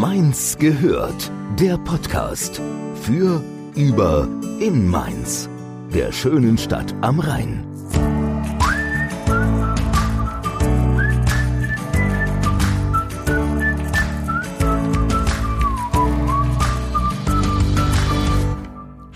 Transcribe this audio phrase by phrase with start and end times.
[0.00, 1.32] Mainz gehört.
[1.58, 2.60] Der Podcast
[3.00, 3.42] für,
[3.74, 4.28] über,
[4.60, 5.48] in Mainz.
[5.94, 7.66] Der schönen Stadt am Rhein.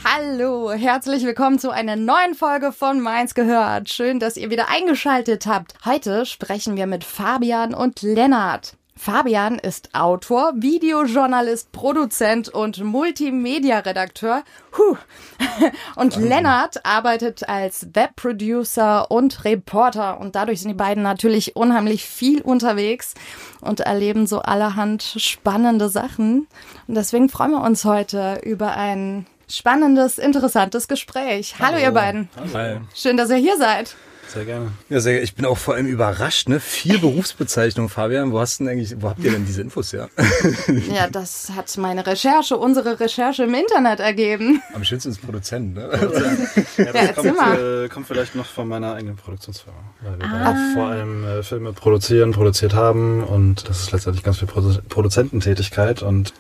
[0.02, 3.90] Hallo, herzlich willkommen zu einer neuen Folge von Mainz gehört.
[3.90, 5.74] Schön, dass ihr wieder eingeschaltet habt.
[5.84, 8.79] Heute sprechen wir mit Fabian und Lennart.
[9.01, 14.43] Fabian ist Autor, Videojournalist, Produzent und Multimedia-Redakteur.
[15.96, 16.17] Und.
[16.17, 20.21] Lennart arbeitet als Webproducer und Reporter.
[20.21, 23.14] Und dadurch sind die beiden natürlich unheimlich viel unterwegs
[23.63, 26.46] und erleben so allerhand spannende Sachen.
[26.86, 31.55] Und deswegen freuen wir uns heute über ein spannendes, interessantes Gespräch.
[31.58, 32.28] Hallo, Hallo ihr beiden.
[32.53, 32.80] Hallo.
[32.94, 33.97] Schön, dass ihr hier seid.
[34.33, 34.70] Sehr gerne.
[34.89, 36.61] Ja, sehr, ich bin auch vor allem überrascht, ne?
[36.61, 38.30] Vier Berufsbezeichnungen, Fabian.
[38.30, 40.08] Wo hast denn eigentlich, wo habt ihr denn diese Infos her?
[40.94, 44.62] ja, das hat meine Recherche, unsere Recherche im Internet ergeben.
[44.72, 45.88] Am schönsten ist Produzent, ne?
[45.90, 49.78] ja, das ja, kommt, äh, kommt, vielleicht noch von meiner eigenen Produktionsfirma.
[50.00, 50.55] Weil wir ah.
[50.74, 56.02] vor allem äh, Filme produzieren, produziert haben und das ist letztendlich ganz viel Produ Produzententätigkeit
[56.02, 56.33] und.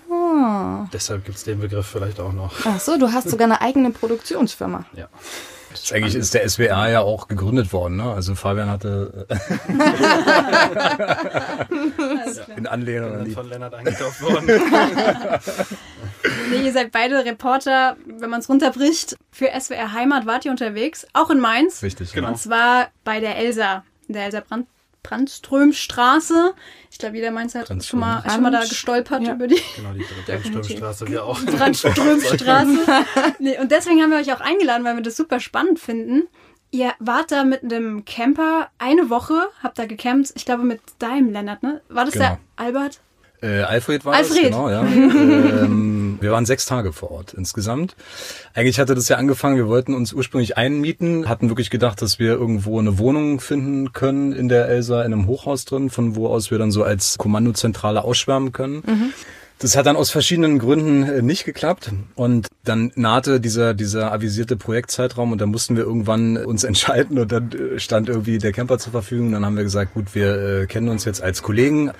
[0.92, 2.54] Deshalb gibt es den Begriff vielleicht auch noch.
[2.64, 4.84] Ach so, du hast sogar eine eigene Produktionsfirma.
[4.94, 5.08] Ja.
[5.70, 8.12] Das eigentlich ist der SWR ja auch gegründet worden, ne?
[8.12, 9.36] Also Fabian hatte äh,
[12.56, 14.46] in Anlehnung an die von Lennart eingekauft worden.
[16.50, 19.16] nee, ihr seid beide Reporter, wenn man es runterbricht.
[19.30, 21.84] Für SWR Heimat wart ihr unterwegs, auch in Mainz.
[21.84, 22.30] Richtig, genau.
[22.30, 24.66] Und zwar bei der Elsa, der Elsa Brandt
[25.02, 26.54] Brandströmstraße.
[26.90, 29.34] Ich glaube, jeder meint hat schon mal, schon mal da gestolpert ja.
[29.34, 29.60] über die.
[29.76, 31.40] Genau, die Brandströmstraße, wir auch.
[31.40, 32.78] Brandströmstraße.
[33.38, 36.28] nee, und deswegen haben wir euch auch eingeladen, weil wir das super spannend finden.
[36.72, 41.32] Ihr wart da mit einem Camper eine Woche, habt da gecampt, ich glaube mit deinem
[41.32, 41.80] Lennart, ne?
[41.88, 42.26] War das genau.
[42.26, 43.00] der Albert?
[43.42, 44.36] Äh, Alfred war Alfred.
[44.36, 44.82] das, genau, ja.
[44.84, 47.96] ähm, wir waren sechs Tage vor Ort insgesamt.
[48.54, 52.32] Eigentlich hatte das ja angefangen, wir wollten uns ursprünglich einmieten, hatten wirklich gedacht, dass wir
[52.32, 56.50] irgendwo eine Wohnung finden können in der Elsa, in einem Hochhaus drin, von wo aus
[56.50, 58.82] wir dann so als Kommandozentrale ausschwärmen können.
[58.86, 59.12] Mhm.
[59.60, 64.56] Das hat dann aus verschiedenen Gründen äh, nicht geklappt und dann nahte dieser, dieser avisierte
[64.56, 68.78] Projektzeitraum und dann mussten wir irgendwann uns entscheiden und dann äh, stand irgendwie der Camper
[68.78, 69.26] zur Verfügung.
[69.26, 71.90] Und dann haben wir gesagt, gut, wir äh, kennen uns jetzt als Kollegen,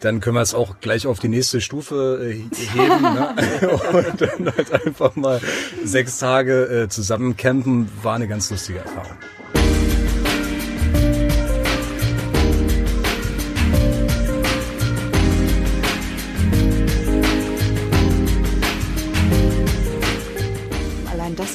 [0.00, 3.34] dann können wir es auch gleich auf die nächste Stufe äh, heben ne?
[3.92, 5.40] und dann halt einfach mal
[5.84, 7.90] sechs Tage äh, zusammen campen.
[8.02, 9.16] War eine ganz lustige Erfahrung.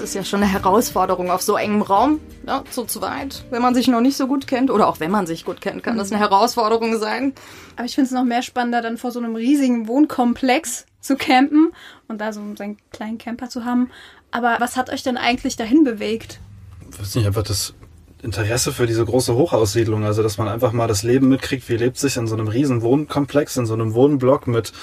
[0.05, 3.43] Ist ja schon eine Herausforderung auf so engem Raum, ja, zu zweit.
[3.49, 5.83] Wenn man sich noch nicht so gut kennt oder auch wenn man sich gut kennt,
[5.83, 7.33] kann das eine Herausforderung sein.
[7.75, 11.71] Aber ich finde es noch mehr spannender, dann vor so einem riesigen Wohnkomplex zu campen
[12.07, 13.89] und da so seinen kleinen Camper zu haben.
[14.29, 16.39] Aber was hat euch denn eigentlich dahin bewegt?
[16.91, 17.73] Ich weiß nicht, einfach das
[18.25, 20.03] Interesse für diese große Hochaussiedlung.
[20.03, 22.81] Also, dass man einfach mal das Leben mitkriegt, wie lebt sich in so einem riesen
[22.81, 24.73] Wohnkomplex, in so einem Wohnblock mit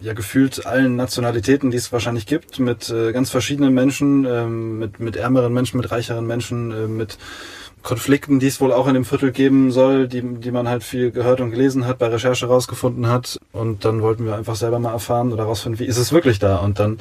[0.00, 5.00] ja gefühlt allen Nationalitäten, die es wahrscheinlich gibt, mit äh, ganz verschiedenen Menschen, ähm, mit,
[5.00, 7.18] mit ärmeren Menschen, mit reicheren Menschen, äh, mit
[7.82, 11.10] Konflikten, die es wohl auch in dem Viertel geben soll, die, die man halt viel
[11.10, 13.40] gehört und gelesen hat, bei Recherche rausgefunden hat.
[13.52, 16.56] Und dann wollten wir einfach selber mal erfahren oder rausfinden, wie ist es wirklich da?
[16.56, 16.98] Und dann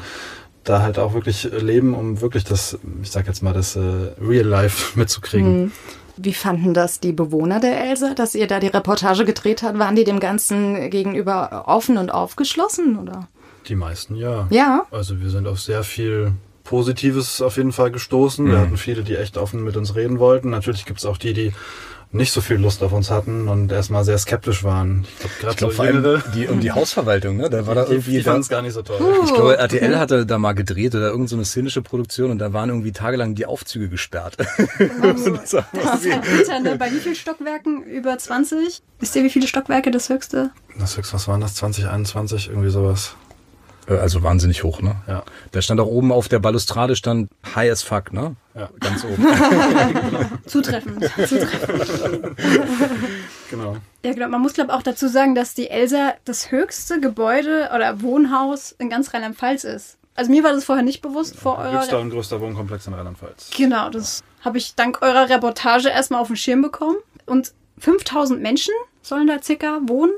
[0.64, 3.80] da halt auch wirklich leben, um wirklich das, ich sag jetzt mal, das äh,
[4.22, 5.64] Real Life mitzukriegen.
[5.64, 5.72] Mhm.
[6.18, 9.80] Wie fanden das die Bewohner der Elsa, dass ihr da die Reportage gedreht habt?
[9.80, 13.28] Waren die dem Ganzen gegenüber offen und aufgeschlossen, oder?
[13.68, 14.48] Die meisten, ja.
[14.50, 14.86] Ja.
[14.92, 16.34] Also wir sind auf sehr viel
[16.64, 18.46] Positives auf jeden Fall gestoßen.
[18.46, 18.52] Mhm.
[18.52, 20.50] Wir hatten viele, die echt offen mit uns reden wollten.
[20.50, 21.54] Natürlich gibt es auch die, die
[22.14, 25.06] nicht so viel Lust auf uns hatten und erstmal sehr skeptisch waren.
[25.24, 27.50] Ich glaube, glaub, so vor allem die, und die Hausverwaltung, ne?
[27.50, 28.18] Da war da irgendwie.
[28.18, 29.00] Die fanden es gar nicht so toll.
[29.24, 32.52] Ich glaube, RTL hatte da mal gedreht oder irgendeine so eine szenische Produktion und da
[32.52, 34.38] waren irgendwie tagelang die Aufzüge gesperrt.
[34.40, 36.76] Oh, das halt bitter, ne?
[36.78, 37.84] Bei wie vielen Stockwerken?
[37.84, 38.82] Über 20?
[39.00, 40.52] Wisst ihr, wie viele Stockwerke das höchste?
[40.78, 41.56] Das höchste, was waren das?
[41.56, 42.50] 2021?
[42.50, 43.16] Irgendwie sowas.
[43.88, 44.96] Äh, also wahnsinnig hoch, ne?
[45.08, 45.24] Ja.
[45.52, 48.36] Da stand auch oben auf der Balustrade stand High as fuck, ne?
[48.54, 48.70] Ja.
[48.80, 49.26] Ganz oben.
[50.46, 51.04] Zutreffend.
[51.28, 52.38] Zutreffend.
[53.50, 53.78] genau.
[54.04, 54.28] Ja, genau.
[54.28, 58.72] Man muss, glaube ich, auch dazu sagen, dass die Elsa das höchste Gebäude oder Wohnhaus
[58.72, 59.98] in ganz Rheinland-Pfalz ist.
[60.16, 61.80] Also mir war das vorher nicht bewusst vor eurer.
[61.80, 63.52] Höchster und größter Wohnkomplex in Rheinland-Pfalz.
[63.56, 66.98] Genau, das habe ich dank eurer Reportage erstmal auf den Schirm bekommen.
[67.26, 70.14] Und 5000 Menschen sollen da circa wohnen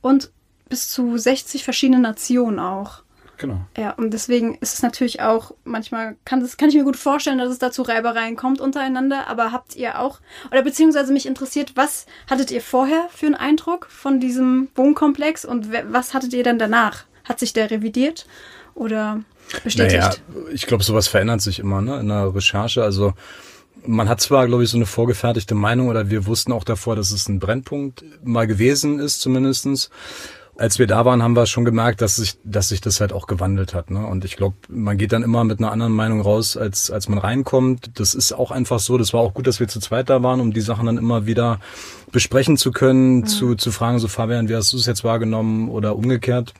[0.00, 0.30] und
[0.68, 3.02] bis zu 60 verschiedene Nationen auch.
[3.38, 3.60] Genau.
[3.76, 7.38] Ja, und deswegen ist es natürlich auch, manchmal kann, das, kann ich mir gut vorstellen,
[7.38, 10.20] dass es da zu Reibereien kommt untereinander, aber habt ihr auch,
[10.50, 15.68] oder beziehungsweise mich interessiert, was hattet ihr vorher für einen Eindruck von diesem Wohnkomplex und
[15.90, 17.04] was hattet ihr dann danach?
[17.24, 18.26] Hat sich der revidiert
[18.74, 19.20] oder
[19.64, 20.00] bestätigt?
[20.00, 22.82] Naja, ich glaube, sowas verändert sich immer ne, in der Recherche.
[22.82, 23.12] Also
[23.84, 27.10] man hat zwar, glaube ich, so eine vorgefertigte Meinung oder wir wussten auch davor, dass
[27.10, 29.90] es ein Brennpunkt mal gewesen ist, zumindestens
[30.58, 33.26] als wir da waren, haben wir schon gemerkt, dass sich, dass sich das halt auch
[33.26, 33.90] gewandelt hat.
[33.90, 34.06] Ne?
[34.06, 37.18] Und ich glaube, man geht dann immer mit einer anderen Meinung raus, als, als man
[37.18, 37.90] reinkommt.
[37.98, 38.96] Das ist auch einfach so.
[38.96, 41.26] Das war auch gut, dass wir zu zweit da waren, um die Sachen dann immer
[41.26, 41.60] wieder
[42.10, 43.26] besprechen zu können, mhm.
[43.26, 46.54] zu, zu fragen, so Fabian, wie hast du es jetzt wahrgenommen oder umgekehrt.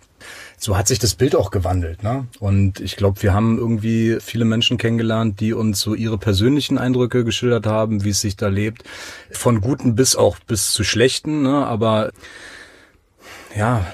[0.58, 2.02] So hat sich das Bild auch gewandelt.
[2.02, 2.26] Ne?
[2.40, 7.24] Und ich glaube, wir haben irgendwie viele Menschen kennengelernt, die uns so ihre persönlichen Eindrücke
[7.24, 8.82] geschildert haben, wie es sich da lebt.
[9.30, 11.42] Von guten bis auch bis zu schlechten.
[11.42, 11.66] Ne?
[11.66, 12.10] Aber
[13.56, 13.86] ja,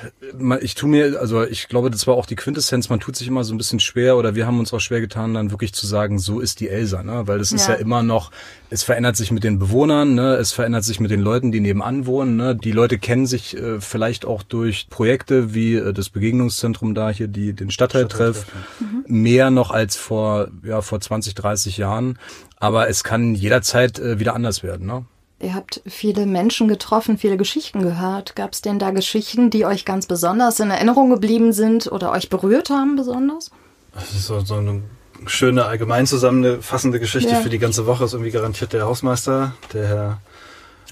[0.61, 3.45] ich tu mir, also ich glaube, das war auch die Quintessenz, man tut sich immer
[3.45, 6.19] so ein bisschen schwer oder wir haben uns auch schwer getan, dann wirklich zu sagen,
[6.19, 7.23] so ist die Elsa, ne?
[7.27, 8.33] Weil das ist ja immer noch,
[8.71, 10.35] es verändert sich mit den Bewohnern, ne?
[10.35, 12.57] Es verändert sich mit den Leuten, die nebenan wohnen, ne?
[12.57, 17.29] Die Leute kennen sich äh, vielleicht auch durch Projekte wie äh, das Begegnungszentrum da hier,
[17.29, 18.47] die den Stadtteiltreff,
[18.81, 19.05] mhm.
[19.07, 22.19] mehr noch als vor, ja, vor 20, 30 Jahren.
[22.57, 25.05] Aber es kann jederzeit äh, wieder anders werden, ne?
[25.43, 28.37] Ihr habt viele Menschen getroffen, viele Geschichten gehört.
[28.37, 32.31] Gab es denn da Geschichten, die euch ganz besonders in Erinnerung geblieben sind oder euch
[32.31, 33.51] berührt haben besonders?
[33.93, 34.83] Das ist so, so eine
[35.27, 37.41] schöne allgemein zusammenfassende Geschichte ja.
[37.41, 38.05] für die ganze Woche.
[38.05, 40.21] Ist irgendwie garantiert der Hausmeister, der Herr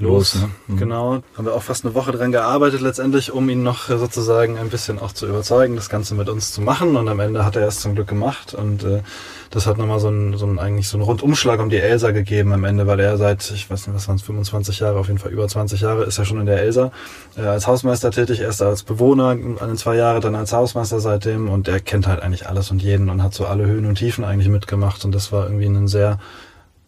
[0.00, 0.34] Los.
[0.34, 0.50] Ne?
[0.66, 0.76] Mhm.
[0.78, 1.22] Genau.
[1.36, 4.98] Haben wir auch fast eine Woche dran gearbeitet letztendlich, um ihn noch sozusagen ein bisschen
[4.98, 6.96] auch zu überzeugen, das Ganze mit uns zu machen.
[6.96, 8.54] Und am Ende hat er es zum Glück gemacht.
[8.54, 9.02] Und äh,
[9.50, 12.52] das hat nochmal so ein, so ein eigentlich so einen Rundumschlag um die Elsa gegeben
[12.52, 15.18] am Ende, weil er seit, ich weiß nicht, was waren es, 25 Jahre, auf jeden
[15.18, 16.92] Fall über 20 Jahre, ist er schon in der Elsa
[17.36, 21.66] äh, als Hausmeister tätig, erst als Bewohner, an zwei Jahre, dann als Hausmeister seitdem und
[21.66, 24.48] er kennt halt eigentlich alles und jeden und hat so alle Höhen und Tiefen eigentlich
[24.48, 26.18] mitgemacht und das war irgendwie ein sehr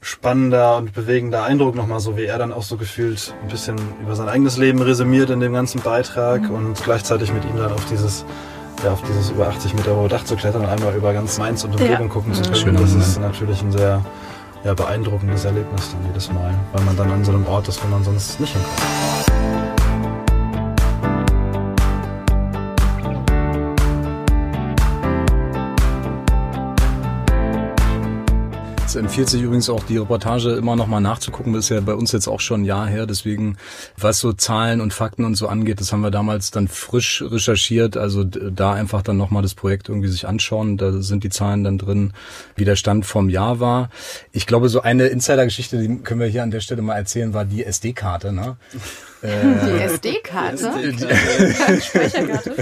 [0.02, 4.16] spannender und bewegender Eindruck nochmal so, wie er dann auch so gefühlt ein bisschen über
[4.16, 6.50] sein eigenes Leben resümiert in dem ganzen Beitrag mhm.
[6.50, 8.26] und gleichzeitig mit ihm dann auf dieses
[8.84, 11.62] ja, auf dieses über 80 Meter hohe Dach zu klettern und einmal über ganz Mainz
[11.62, 12.12] und Umgebung ja.
[12.12, 12.56] gucken zu können.
[12.56, 14.04] Schön, das ist natürlich ein sehr
[14.64, 17.87] ja, beeindruckendes Erlebnis dann jedes Mal, weil man dann an so einem Ort ist, wo
[17.87, 19.72] man sonst nicht hinkommt.
[28.93, 31.55] Es empfiehlt sich übrigens auch die Reportage immer noch mal nachzugucken.
[31.55, 33.06] Das ist ja bei uns jetzt auch schon ein Jahr her.
[33.06, 33.56] Deswegen,
[33.97, 37.97] was so Zahlen und Fakten und so angeht, das haben wir damals dann frisch recherchiert.
[37.97, 40.77] Also da einfach dann noch mal das Projekt irgendwie sich anschauen.
[40.77, 42.12] Da sind die Zahlen dann drin,
[42.55, 43.89] wie der Stand vom Jahr war.
[44.31, 47.47] Ich glaube, so eine Insider-Geschichte, die können wir hier an der Stelle mal erzählen, war
[47.47, 48.31] die SD-Karte.
[48.31, 48.59] Ne?
[49.23, 50.73] Die SD-Karte?
[51.81, 52.57] Speicherkarte.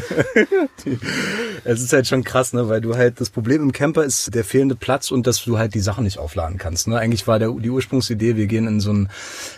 [1.65, 4.45] Es ist halt schon krass, ne, weil du halt, das Problem im Camper ist der
[4.45, 6.87] fehlende Platz und dass du halt die Sachen nicht aufladen kannst.
[6.87, 6.99] Ne?
[6.99, 9.09] Eigentlich war der, die Ursprungsidee, wir gehen in so ein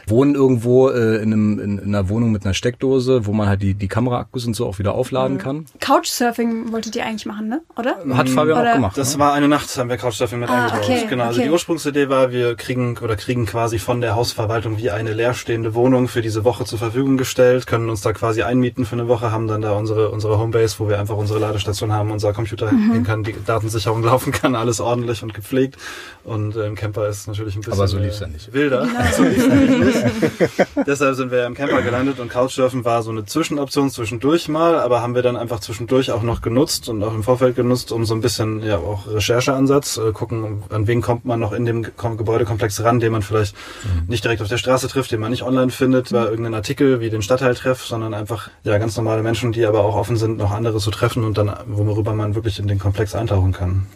[0.06, 3.62] Wohnen irgendwo äh, in, einem, in, in einer Wohnung mit einer Steckdose, wo man halt
[3.62, 5.40] die, die Kameraakkus und so auch wieder aufladen mhm.
[5.40, 5.66] kann.
[5.80, 7.62] Couchsurfing wolltet ihr eigentlich machen, ne?
[7.76, 7.96] Oder?
[8.16, 8.70] Hat Fabian Oder?
[8.70, 8.96] auch gemacht.
[8.96, 9.18] Das ne?
[9.18, 10.84] war eine Nacht, haben wir Couchsurfing mit ah, eingebaut.
[10.84, 11.48] Okay, genau, also okay.
[11.48, 16.06] die Ursprungsidee war, wir kriegen oder kriegen quasi von der Hausverwaltung wie eine leerstehende Wohnung
[16.06, 19.32] für diese Woche zur Verfügung Verfügung gestellt, können uns da quasi einmieten für eine Woche,
[19.32, 22.92] haben dann da unsere, unsere Homebase, wo wir einfach unsere Ladestation haben, unser Computer mhm.
[22.92, 25.76] hin kann, die Datensicherung laufen kann, alles ordentlich und gepflegt.
[26.24, 28.52] Und äh, im Camper ist es natürlich ein bisschen Aber so lief's ja nicht.
[28.52, 28.86] wilder.
[28.86, 29.12] Ja.
[29.12, 30.86] So lief's nicht.
[30.86, 35.00] Deshalb sind wir im Camper gelandet und Couchsurfen war so eine Zwischenoption zwischendurch mal, aber
[35.00, 38.14] haben wir dann einfach zwischendurch auch noch genutzt und auch im Vorfeld genutzt, um so
[38.14, 42.84] ein bisschen ja auch Rechercheansatz, äh, gucken, an wen kommt man noch in dem Gebäudekomplex
[42.84, 44.08] ran, den man vielleicht mhm.
[44.08, 47.00] nicht direkt auf der Straße trifft, den man nicht online findet, bei irgendeinem Artikel Artikel
[47.00, 50.50] wie den Stadtteiltreff, sondern einfach ja ganz normale Menschen, die aber auch offen sind, noch
[50.50, 53.86] andere zu treffen und dann, worüber man wirklich in den Komplex eintauchen kann.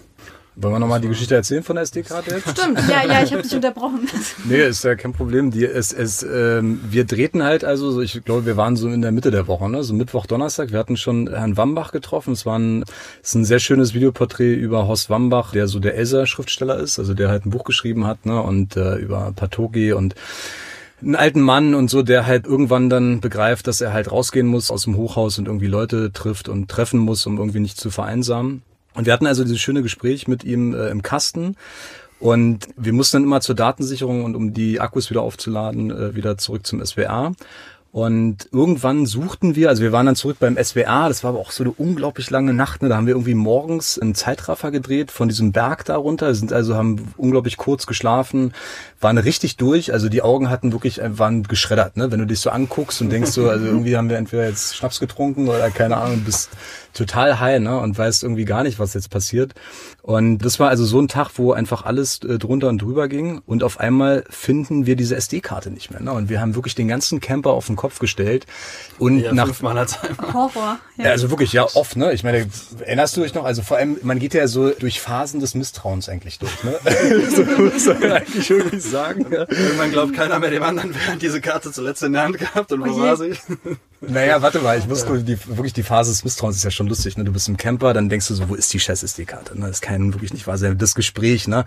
[0.58, 2.48] Wollen wir nochmal die Geschichte erzählen von der SD-Karte jetzt?
[2.48, 4.08] Stimmt, ja, ja, ich habe dich unterbrochen.
[4.44, 5.50] nee, ist ja kein Problem.
[5.50, 9.02] Die, es, es, ähm, wir drehten halt also, so, ich glaube, wir waren so in
[9.02, 9.84] der Mitte der Woche, ne?
[9.84, 10.72] so Mittwoch, Donnerstag.
[10.72, 12.32] Wir hatten schon Herrn Wambach getroffen.
[12.32, 12.84] Es war ein,
[13.22, 17.12] es ist ein sehr schönes Videoporträt über Horst Wambach, der so der Elsa-Schriftsteller ist, also
[17.12, 18.40] der halt ein Buch geschrieben hat ne?
[18.40, 20.14] und äh, über Patogi und
[21.02, 24.70] einen alten Mann und so, der halt irgendwann dann begreift, dass er halt rausgehen muss
[24.70, 28.62] aus dem Hochhaus und irgendwie Leute trifft und treffen muss, um irgendwie nicht zu vereinsamen.
[28.94, 31.56] Und wir hatten also dieses schöne Gespräch mit ihm äh, im Kasten.
[32.18, 36.38] Und wir mussten dann immer zur Datensicherung und um die Akkus wieder aufzuladen, äh, wieder
[36.38, 37.32] zurück zum SWR.
[37.96, 41.50] Und irgendwann suchten wir, also wir waren dann zurück beim SWR, das war aber auch
[41.50, 42.90] so eine unglaublich lange Nacht, ne?
[42.90, 46.74] da haben wir irgendwie morgens einen Zeitraffer gedreht von diesem Berg da runter, sind also
[46.74, 48.52] haben unglaublich kurz geschlafen,
[49.00, 52.12] waren richtig durch, also die Augen hatten wirklich, äh, waren geschreddert, ne?
[52.12, 55.00] wenn du dich so anguckst und denkst so, also irgendwie haben wir entweder jetzt Schnaps
[55.00, 56.50] getrunken oder keine Ahnung, bist
[56.92, 57.78] total high ne?
[57.80, 59.54] und weißt irgendwie gar nicht, was jetzt passiert.
[60.06, 63.42] Und das war also so ein Tag, wo einfach alles äh, drunter und drüber ging
[63.44, 66.00] und auf einmal finden wir diese SD-Karte nicht mehr.
[66.00, 66.12] Ne?
[66.12, 68.46] Und wir haben wirklich den ganzen Camper auf den Kopf gestellt
[69.00, 69.98] und Ja, nach fünfmal als.
[70.32, 70.78] Horror.
[70.96, 72.12] ja, also wirklich, ja, oft, ne?
[72.12, 72.46] Ich meine,
[72.78, 73.44] erinnerst du dich noch?
[73.44, 76.78] Also vor allem, man geht ja so durch Phasen des Misstrauens eigentlich durch, ne?
[77.34, 79.26] so muss man eigentlich wirklich sagen.
[79.28, 79.40] Ja.
[79.40, 82.70] Irgendwann glaubt keiner mehr dem anderen, wer hat diese Karte zuletzt in der Hand gehabt
[82.70, 83.00] und wo je.
[83.00, 83.32] war sie?
[84.00, 87.16] Naja, warte mal, ich muss die, wirklich die Phase des Misstrauens ist ja schon lustig,
[87.16, 87.24] ne?
[87.24, 89.58] Du bist im Camper, dann denkst du so, wo ist die scheiß SD-Karte?
[89.58, 89.68] Ne?
[89.68, 90.76] Das kann wirklich nicht wahr sein.
[90.76, 91.64] Das Gespräch, ne?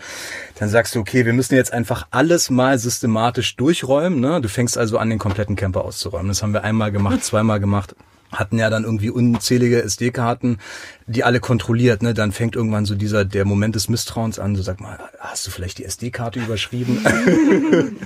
[0.59, 4.41] Dann sagst du, okay, wir müssen jetzt einfach alles mal systematisch durchräumen, ne?
[4.41, 6.27] Du fängst also an, den kompletten Camper auszuräumen.
[6.27, 7.95] Das haben wir einmal gemacht, zweimal gemacht.
[8.31, 10.59] Hatten ja dann irgendwie unzählige SD-Karten,
[11.07, 12.13] die alle kontrolliert, ne?
[12.13, 15.51] Dann fängt irgendwann so dieser, der Moment des Misstrauens an, so sag mal, hast du
[15.51, 17.05] vielleicht die SD-Karte überschrieben?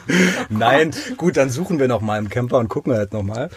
[0.50, 3.50] Nein, gut, dann suchen wir noch mal im Camper und gucken halt noch mal.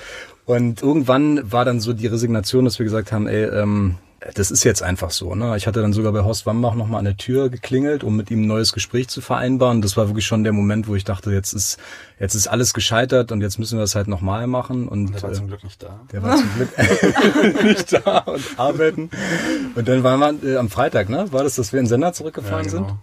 [0.45, 3.97] Und irgendwann war dann so die Resignation, dass wir gesagt haben, ey, ähm,
[4.35, 5.35] das ist jetzt einfach so.
[5.35, 5.57] Ne?
[5.57, 8.31] Ich hatte dann sogar bei Horst Wambach noch mal an der Tür geklingelt, um mit
[8.31, 9.83] ihm ein neues Gespräch zu vereinbaren.
[9.83, 11.79] Das war wirklich schon der Moment, wo ich dachte, jetzt ist
[12.19, 14.89] jetzt ist alles gescheitert und jetzt müssen wir es halt noch mal machen.
[14.89, 16.01] Und Der war äh, zum Glück nicht da.
[16.13, 19.11] der war zum Glück nicht da und arbeiten.
[19.75, 21.31] Und dann waren wir äh, am Freitag, ne?
[21.33, 22.95] War das, dass wir in den Sender zurückgefahren sind?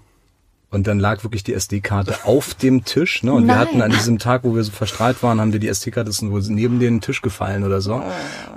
[0.73, 3.21] Und dann lag wirklich die SD-Karte auf dem Tisch.
[3.21, 3.31] Ne?
[3.31, 3.59] Und wir Nein.
[3.59, 6.41] hatten an diesem Tag, wo wir so verstrahlt waren, haben wir die SD-Karte ist wohl
[6.47, 8.01] neben den Tisch gefallen oder so.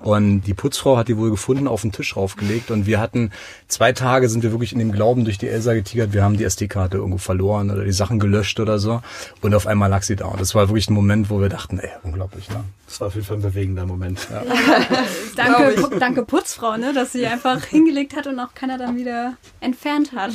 [0.02, 2.70] Und die Putzfrau hat die wohl gefunden, auf den Tisch raufgelegt.
[2.70, 3.32] Und wir hatten
[3.68, 6.44] zwei Tage sind wir wirklich in dem Glauben durch die Elsa getigert, wir haben die
[6.44, 9.02] SD-Karte irgendwo verloren oder die Sachen gelöscht oder so.
[9.42, 10.24] Und auf einmal lag sie da.
[10.24, 12.48] Und das war wirklich ein Moment, wo wir dachten, ey, unglaublich.
[12.48, 12.64] Ne?
[12.88, 14.28] Das war auf jeden Fall ein bewegender Moment.
[15.36, 19.34] Danke, Pu- danke Putzfrau, ne, dass sie einfach hingelegt hat und auch keiner dann wieder
[19.60, 20.30] entfernt hat.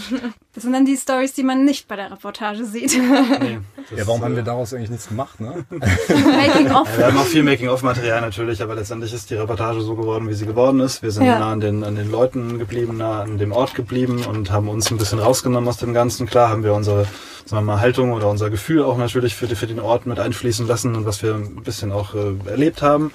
[0.54, 2.92] Das sind dann die Stories, die man nicht bei der Reportage sieht.
[2.98, 3.60] Nee,
[3.98, 5.40] Ja, warum haben äh, wir daraus eigentlich nichts gemacht?
[5.40, 5.66] Ne?
[5.70, 6.88] Making of.
[6.92, 10.34] Ja, wir haben auch viel Making-of-Material natürlich, aber letztendlich ist die Reportage so geworden, wie
[10.34, 11.02] sie geworden ist.
[11.04, 11.40] Wir sind Ja.
[11.40, 14.92] nah an den, an den Leuten geblieben, nah an dem Ort geblieben und haben uns
[14.92, 16.28] ein bisschen rausgenommen aus dem Ganzen.
[16.28, 17.08] Klar haben wir unsere
[17.46, 20.20] sagen wir mal, Haltung oder unser Gefühl auch natürlich für, die, für den Ort mit
[20.20, 23.12] einfließen lassen und was wir ein bisschen auch äh, erlebt haben,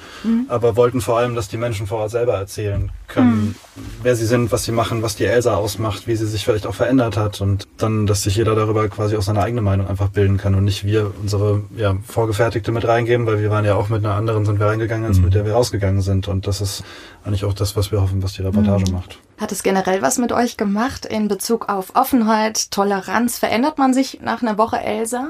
[0.48, 3.54] aber wollten vor allem, dass die Menschen vor Ort selber erzählen können,
[4.02, 6.74] wer sie sind, was sie machen, was die Elsa ausmacht, wie sie sich vielleicht auch
[6.74, 10.38] verändert hat und dann, dass sich jeder darüber quasi auch seine eigene Meinung einfach bilden
[10.38, 14.04] kann und nicht wir unsere ja, vorgefertigte mit reingeben, weil wir waren ja auch mit
[14.04, 16.28] einer anderen sind wir reingegangen, als mit der wir rausgegangen sind.
[16.28, 16.82] Und das ist
[17.24, 19.18] eigentlich auch das, was wir hoffen, was die Reportage macht.
[19.38, 23.38] Hat es generell was mit euch gemacht in Bezug auf Offenheit, Toleranz?
[23.38, 25.28] Verändert man sich nach einer Woche Elsa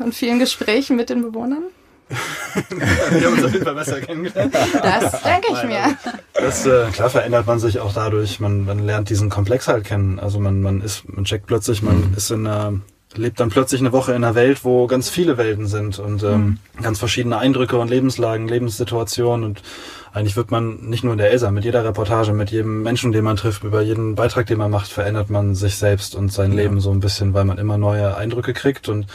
[0.00, 1.62] und vielen Gesprächen mit den Bewohnern?
[2.10, 4.52] wir haben uns auf jeden Fall besser kennengelernt.
[4.52, 5.96] Das denke ich mir.
[6.34, 10.18] Das, äh, klar verändert man sich auch dadurch, man, man lernt diesen Komplex halt kennen.
[10.18, 12.80] Also man, man ist, man checkt plötzlich, man ist in einer,
[13.14, 16.58] lebt dann plötzlich eine Woche in einer Welt, wo ganz viele Welten sind und ähm,
[16.82, 19.62] ganz verschiedene Eindrücke und Lebenslagen, Lebenssituationen und
[20.12, 23.24] eigentlich wird man nicht nur in der Elsa, mit jeder Reportage, mit jedem Menschen, den
[23.24, 26.80] man trifft, über jeden Beitrag, den man macht, verändert man sich selbst und sein Leben
[26.80, 29.06] so ein bisschen, weil man immer neue Eindrücke kriegt und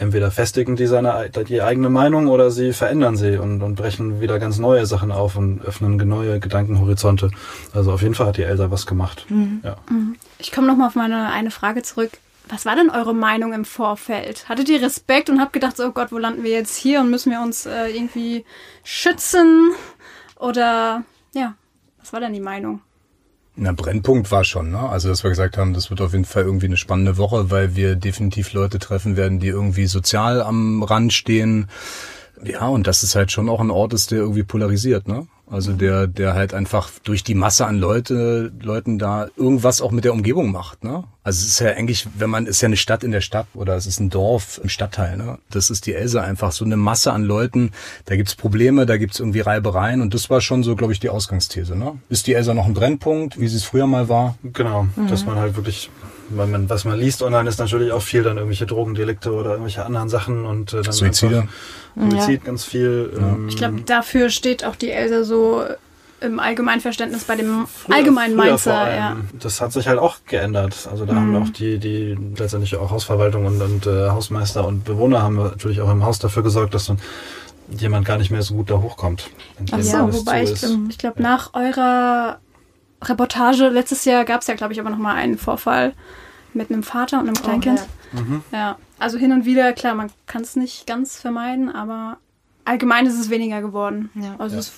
[0.00, 4.38] entweder festigen die seine die eigene Meinung oder sie verändern sie und, und brechen wieder
[4.38, 7.30] ganz neue Sachen auf und öffnen neue Gedankenhorizonte.
[7.74, 9.26] Also auf jeden Fall hat die Elsa was gemacht.
[9.62, 9.76] Ja.
[10.38, 12.12] Ich komme nochmal auf meine eine Frage zurück.
[12.48, 14.48] Was war denn eure Meinung im Vorfeld?
[14.48, 17.10] Hattet ihr Respekt und habt gedacht, so, oh Gott, wo landen wir jetzt hier und
[17.10, 18.44] müssen wir uns äh, irgendwie
[18.82, 19.70] schützen?
[20.40, 21.04] Oder
[21.34, 21.54] ja,
[21.98, 22.80] was war denn die Meinung?
[23.56, 24.78] Na, Brennpunkt war schon, ne?
[24.78, 27.76] Also, dass wir gesagt haben, das wird auf jeden Fall irgendwie eine spannende Woche, weil
[27.76, 31.68] wir definitiv Leute treffen werden, die irgendwie sozial am Rand stehen.
[32.42, 35.26] Ja, und das ist halt schon auch ein Ort ist, der irgendwie polarisiert, ne?
[35.50, 40.04] Also der, der halt einfach durch die Masse an Leute, Leuten da irgendwas auch mit
[40.04, 41.02] der Umgebung macht, ne?
[41.24, 43.74] Also es ist ja eigentlich, wenn man, ist ja eine Stadt in der Stadt oder
[43.74, 45.38] es ist ein Dorf im Stadtteil, ne?
[45.50, 47.72] Das ist die Elsa einfach so eine Masse an Leuten.
[48.04, 51.08] Da gibt's Probleme, da gibt's irgendwie Reibereien und das war schon so, glaube ich, die
[51.08, 51.98] Ausgangsthese, ne?
[52.08, 54.36] Ist die Elsa noch ein Brennpunkt, wie sie es früher mal war?
[54.44, 55.90] Genau, dass man halt wirklich,
[56.28, 59.84] weil man, was man liest online ist natürlich auch viel dann irgendwelche Drogendelikte oder irgendwelche
[59.84, 61.38] anderen Sachen und äh, dann Suizide.
[61.40, 61.52] einfach
[61.96, 63.12] Suizid ganz viel.
[63.16, 65.64] Ähm, Ich glaube, dafür steht auch die Elsa so
[66.20, 68.70] im Allgemeinverständnis bei dem Früher- allgemeinen früher Mainzer.
[68.72, 68.96] vor allem.
[68.98, 69.16] Ja.
[69.40, 70.86] Das hat sich halt auch geändert.
[70.90, 74.84] Also da haben wir auch die, die letztendlich auch Hausverwaltung und, und äh, Hausmeister und
[74.84, 76.98] Bewohner haben natürlich auch im Haus dafür gesorgt, dass dann
[77.70, 79.30] jemand gar nicht mehr so gut da hochkommt.
[79.72, 82.38] Ach so, wobei ich, ich glaube, nach eurer
[83.02, 85.94] Reportage letztes Jahr gab es ja, glaube ich, aber nochmal einen Vorfall
[86.52, 87.80] mit einem Vater und einem Kleinkind.
[88.52, 88.76] ja.
[89.00, 92.18] Also hin und wieder, klar, man kann es nicht ganz vermeiden, aber
[92.64, 94.10] allgemein ist es weniger geworden.
[94.14, 94.36] Ja.
[94.38, 94.74] Also es ist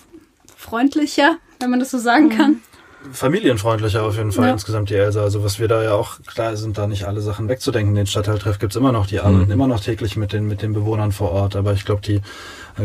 [0.57, 2.57] freundlicher, wenn man das so sagen kann.
[3.12, 4.52] familienfreundlicher auf jeden Fall Ja.
[4.52, 5.23] insgesamt die Elsa.
[5.23, 7.95] Also was wir da ja auch, klar sind da nicht alle Sachen wegzudenken.
[7.95, 11.11] Den Stadtteiltreff gibt's immer noch, die arbeiten immer noch täglich mit den, mit den Bewohnern
[11.12, 11.57] vor Ort.
[11.57, 12.21] Aber ich glaube, die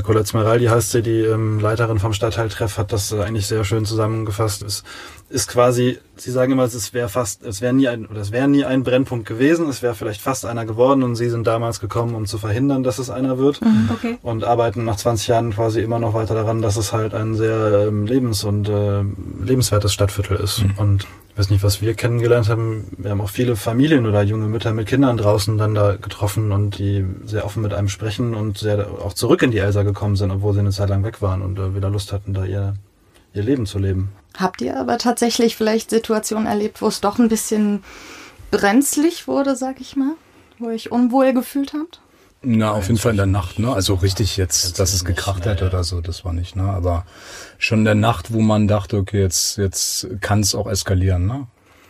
[0.04, 3.86] Colette Smeraldi heißt sie, die ähm, Leiterin vom Stadtteiltreff, hat das äh, eigentlich sehr schön
[3.86, 4.62] zusammengefasst.
[4.64, 4.84] Es
[5.30, 8.48] ist quasi, sie sagen immer, es wäre fast, es wäre nie ein, oder es wäre
[8.48, 12.16] nie ein Brennpunkt gewesen, es wäre vielleicht fast einer geworden und sie sind damals gekommen,
[12.16, 13.62] um zu verhindern, dass es einer wird.
[13.62, 13.90] Mhm.
[13.94, 14.18] Okay.
[14.22, 17.88] Und arbeiten nach 20 Jahren quasi immer noch weiter daran, dass es halt ein sehr
[17.88, 19.04] ähm, lebens- und äh,
[19.44, 20.64] lebenswertes Stadtviertel ist.
[20.64, 20.74] Mhm.
[20.78, 22.88] Und weiß nicht, was wir kennengelernt haben.
[22.98, 26.80] Wir haben auch viele Familien oder junge Mütter mit Kindern draußen dann da getroffen und
[26.80, 30.32] die sehr offen mit einem sprechen und sehr auch zurück in die Elsa gekommen sind,
[30.32, 32.74] obwohl sie eine Zeit lang weg waren und äh, wieder Lust hatten, da ihr,
[33.34, 34.10] ihr Leben zu leben.
[34.38, 37.84] Habt ihr aber tatsächlich vielleicht Situationen erlebt, wo es doch ein bisschen
[38.52, 40.14] brenzlig wurde, sag ich mal?
[40.60, 42.02] Wo ihr euch unwohl gefühlt habt?
[42.42, 43.74] Na, auf jeden Fall in der Nacht, ne?
[43.74, 46.64] Also richtig jetzt, dass es gekracht hätte oder so, das war nicht, ne?
[46.64, 47.06] Aber
[47.58, 51.48] schon in der Nacht, wo man dachte, okay, jetzt, jetzt kann es auch eskalieren, ne?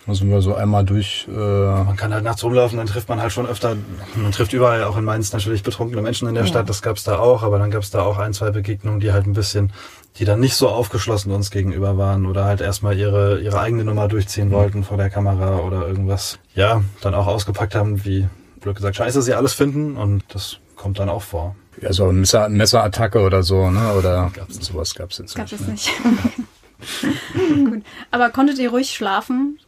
[0.07, 1.27] Also wir so einmal durch.
[1.29, 3.75] Äh man kann halt nachts rumlaufen, dann trifft man halt schon öfter,
[4.15, 6.49] man trifft überall, auch in Mainz natürlich betrunkene Menschen in der ja.
[6.49, 9.27] Stadt, das gab's da auch, aber dann gab's da auch ein, zwei Begegnungen, die halt
[9.27, 9.73] ein bisschen,
[10.15, 14.07] die dann nicht so aufgeschlossen uns gegenüber waren oder halt erstmal ihre, ihre eigene Nummer
[14.07, 16.39] durchziehen wollten vor der Kamera oder irgendwas.
[16.55, 18.29] Ja, dann auch ausgepackt haben, wie
[18.67, 21.55] blöd gesagt, scheiße sie alles finden und das kommt dann auch vor.
[21.81, 23.93] Ja, so ein Messer, Messerattacke oder so, ne?
[23.93, 25.61] Oder gab's sowas gab's jetzt Gab nicht.
[25.61, 25.91] es nicht.
[27.65, 27.83] Gut.
[28.11, 29.59] Aber konntet ihr ruhig schlafen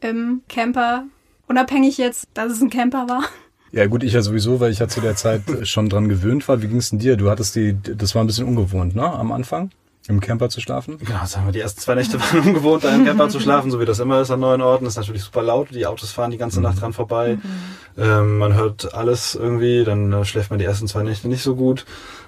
[0.00, 1.04] im Camper?
[1.46, 3.24] Unabhängig jetzt, dass es ein Camper war?
[3.72, 6.62] Ja gut, ich ja sowieso, weil ich ja zu der Zeit schon dran gewöhnt war.
[6.62, 7.16] Wie ging's denn dir?
[7.16, 9.02] Du hattest die, das war ein bisschen ungewohnt, ne?
[9.02, 9.70] Am Anfang?
[10.06, 10.98] Im Camper zu schlafen?
[10.98, 13.80] Genau, sagen wir, die ersten zwei Nächte waren ungewohnt, da im Camper zu schlafen, so
[13.80, 14.84] wie das immer ist an neuen Orten.
[14.84, 16.64] Das ist natürlich super laut, die Autos fahren die ganze mhm.
[16.64, 17.36] Nacht dran vorbei.
[17.36, 18.02] Mhm.
[18.02, 21.56] Ähm, man hört alles irgendwie, dann äh, schläft man die ersten zwei Nächte nicht so
[21.56, 21.86] gut.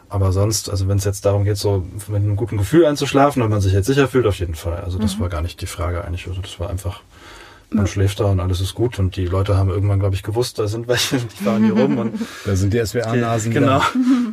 [0.08, 3.50] Aber sonst, also wenn es jetzt darum geht, so mit einem guten Gefühl einzuschlafen und
[3.50, 4.80] man sich jetzt sicher fühlt, auf jeden Fall.
[4.80, 5.22] Also das mhm.
[5.22, 6.28] war gar nicht die Frage eigentlich.
[6.28, 7.00] Also das war einfach
[7.70, 8.98] man schläft da und alles ist gut.
[8.98, 11.98] Und die Leute haben irgendwann, glaube ich, gewusst, da sind welche, die fahren hier rum.
[11.98, 12.14] Und
[12.44, 13.52] da sind die SWR-Nasen.
[13.56, 13.80] Genau.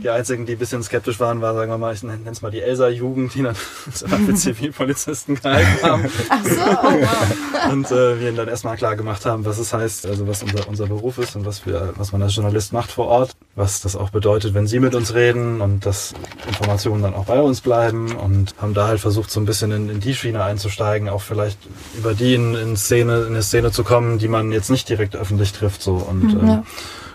[0.04, 2.52] Die einzigen, die ein bisschen skeptisch waren, war, sagen wir mal, ich nenne es mal
[2.52, 6.06] die Elsa-Jugend, die dann für Zivilpolizisten gehalten haben.
[6.30, 7.72] Ach so, oh, wow.
[7.72, 10.68] Und äh, wir ihnen dann erstmal klar gemacht haben, was es heißt, also was unser,
[10.68, 13.96] unser Beruf ist und was wir, was man als Journalist macht vor Ort, was das
[13.96, 16.14] auch bedeutet, wenn sie mit uns reden und dass
[16.48, 19.90] Informationen dann auch bei uns bleiben und haben da halt versucht, so ein bisschen in,
[19.90, 21.60] in die Schiene einzusteigen, auch vielleicht
[21.98, 25.16] über die in, in Szene in eine Szene zu kommen, die man jetzt nicht direkt
[25.16, 25.82] öffentlich trifft.
[25.82, 25.94] So.
[25.94, 26.54] Und mhm, ja.
[26.56, 26.64] ähm,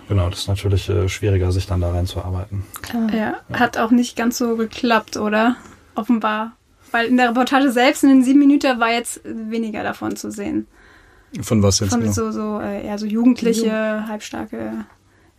[0.08, 2.64] genau, das ist natürlich äh, schwieriger, sich dann da reinzuarbeiten.
[2.82, 3.12] Klar.
[3.14, 5.56] Ja, hat auch nicht ganz so geklappt, oder?
[5.94, 6.52] Offenbar.
[6.90, 10.66] Weil in der Reportage selbst in den sieben Minuten war jetzt weniger davon zu sehen.
[11.42, 11.90] Von was jetzt?
[11.90, 12.12] Von genau?
[12.12, 14.86] so, so, äh, ja, so Jugendliche, Halbstarke,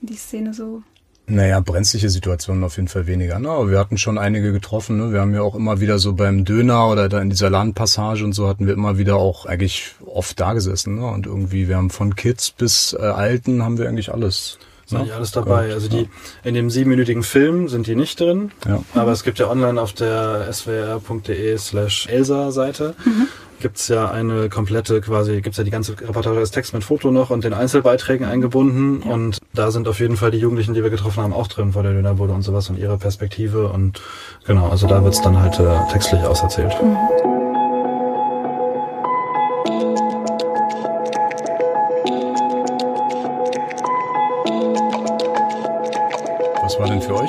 [0.01, 0.84] die Szene so.
[1.31, 3.37] Naja, brenzliche Situationen auf jeden Fall weniger.
[3.37, 3.49] Ne?
[3.49, 4.97] Aber wir hatten schon einige getroffen.
[4.97, 5.13] Ne?
[5.13, 8.33] Wir haben ja auch immer wieder so beim Döner oder da in dieser Ladenpassage und
[8.33, 10.95] so hatten wir immer wieder auch eigentlich oft da gesessen.
[10.95, 11.05] Ne?
[11.05, 14.57] Und irgendwie, wir haben von Kids bis äh, Alten haben wir eigentlich alles.
[14.91, 15.13] Ist ne?
[15.13, 15.67] alles dabei.
[15.67, 16.08] Gott, also die ja.
[16.43, 18.52] in dem siebenminütigen Film sind die nicht drin.
[18.67, 18.84] Ja.
[18.95, 23.28] Aber es gibt ja online auf der swr.de slash Elsa Seite mhm
[23.60, 27.30] gibt's ja eine komplette quasi, gibt's ja die ganze Reportage als Text mit Foto noch
[27.30, 29.04] und den Einzelbeiträgen eingebunden.
[29.06, 29.13] Ja.
[29.13, 31.84] Und da sind auf jeden Fall die Jugendlichen, die wir getroffen haben, auch drin vor
[31.84, 33.67] der Dönerbude und sowas und ihre Perspektive.
[33.67, 34.02] Und
[34.45, 36.75] genau, also da wird's dann halt äh, textlich auserzählt.
[36.82, 37.38] Mhm.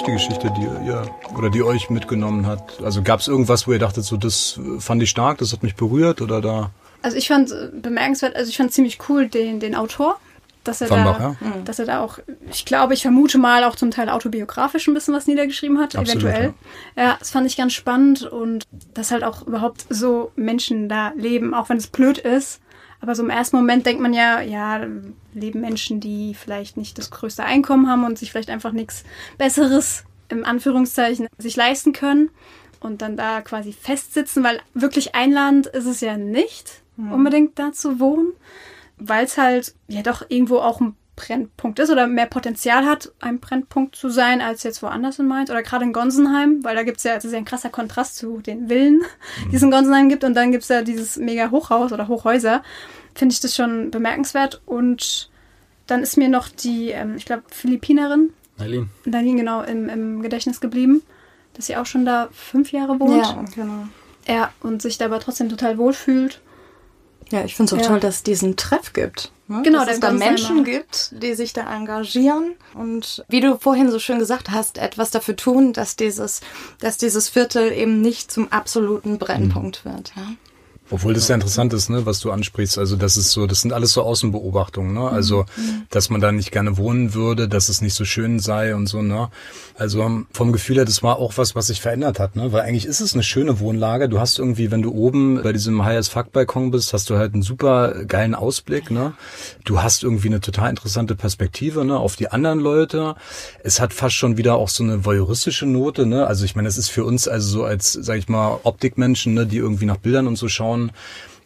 [0.03, 1.05] Die Geschichte, die ihr
[1.37, 2.83] oder die euch mitgenommen hat?
[2.83, 5.77] Also gab es irgendwas, wo ihr dachtet, so das fand ich stark, das hat mich
[5.77, 6.71] berührt oder da?
[7.03, 10.19] Also ich fand äh, bemerkenswert, also ich fand ziemlich cool den, den Autor,
[10.65, 11.37] dass er da, ja?
[11.65, 12.19] dass er da auch,
[12.51, 16.25] ich glaube, ich vermute mal auch zum Teil autobiografisch ein bisschen was niedergeschrieben hat, Absolut,
[16.25, 16.55] eventuell.
[16.97, 17.03] Ja.
[17.03, 21.55] ja, das fand ich ganz spannend und dass halt auch überhaupt so Menschen da leben,
[21.55, 22.61] auch wenn es blöd ist
[23.01, 24.87] aber so im ersten Moment denkt man ja, ja,
[25.33, 29.05] leben Menschen, die vielleicht nicht das größte Einkommen haben und sich vielleicht einfach nichts
[29.39, 32.31] Besseres im Anführungszeichen sich leisten können
[32.79, 37.13] und dann da quasi festsitzen, weil wirklich ein Land ist es ja nicht mhm.
[37.13, 38.33] unbedingt da zu wohnen,
[38.97, 43.41] weil es halt ja doch irgendwo auch ein Brennpunkt ist oder mehr Potenzial hat, ein
[43.41, 46.99] Brennpunkt zu sein, als jetzt woanders in Mainz oder gerade in Gonsenheim, weil da gibt
[46.99, 49.03] es ja, das ist ja ein krasser Kontrast zu den Villen,
[49.53, 52.63] die es in Gonsenheim gibt und dann gibt es ja dieses mega Hochhaus oder Hochhäuser.
[53.15, 55.31] Finde ich das schon bemerkenswert und
[55.87, 58.91] dann ist mir noch die, ähm, ich glaube, Philippinerin, Eileen.
[59.07, 61.03] Eileen, genau, im, im Gedächtnis geblieben,
[61.55, 63.27] dass sie auch schon da fünf Jahre wohnt.
[63.27, 63.89] Ja, genau.
[64.29, 66.41] Ja, und sich da aber trotzdem total wohlfühlt.
[67.31, 67.89] Ja, ich finde es auch ja.
[67.89, 69.31] toll, dass es diesen Treff gibt.
[69.47, 69.63] Ne?
[69.63, 73.99] Genau, dass es da Menschen gibt, die sich da engagieren und wie du vorhin so
[73.99, 76.41] schön gesagt hast, etwas dafür tun, dass dieses,
[76.79, 79.91] dass dieses Viertel eben nicht zum absoluten Brennpunkt mhm.
[79.91, 80.13] wird.
[80.17, 80.23] Ja?
[80.91, 82.79] Obwohl das ja interessant ist, ne, was du ansprichst.
[82.79, 85.09] Also das ist so, das sind alles so Außenbeobachtungen, ne?
[85.09, 85.83] Also, mhm.
[85.91, 89.03] dass man da nicht gerne wohnen würde, dass es nicht so schön sei und so,
[89.03, 89.29] ne?
[89.77, 92.53] Also vom Gefühl her, das war auch was, was sich verändert hat, ne?
[92.53, 94.09] Weil eigentlich ist es eine schöne Wohnlage.
[94.09, 97.17] Du hast irgendwie, wenn du oben bei diesem High as Fuck Balkon bist, hast du
[97.17, 99.15] halt einen super geilen Ausblick, ne?
[99.65, 103.15] Du hast irgendwie eine total interessante Perspektive, ne, auf die anderen Leute.
[103.63, 106.27] Es hat fast schon wieder auch so eine voyeuristische Note, ne?
[106.27, 109.47] Also ich meine, das ist für uns also so als, sag ich mal, Optikmenschen, ne,
[109.47, 110.93] die irgendwie nach Bildern und so schauen, Jahren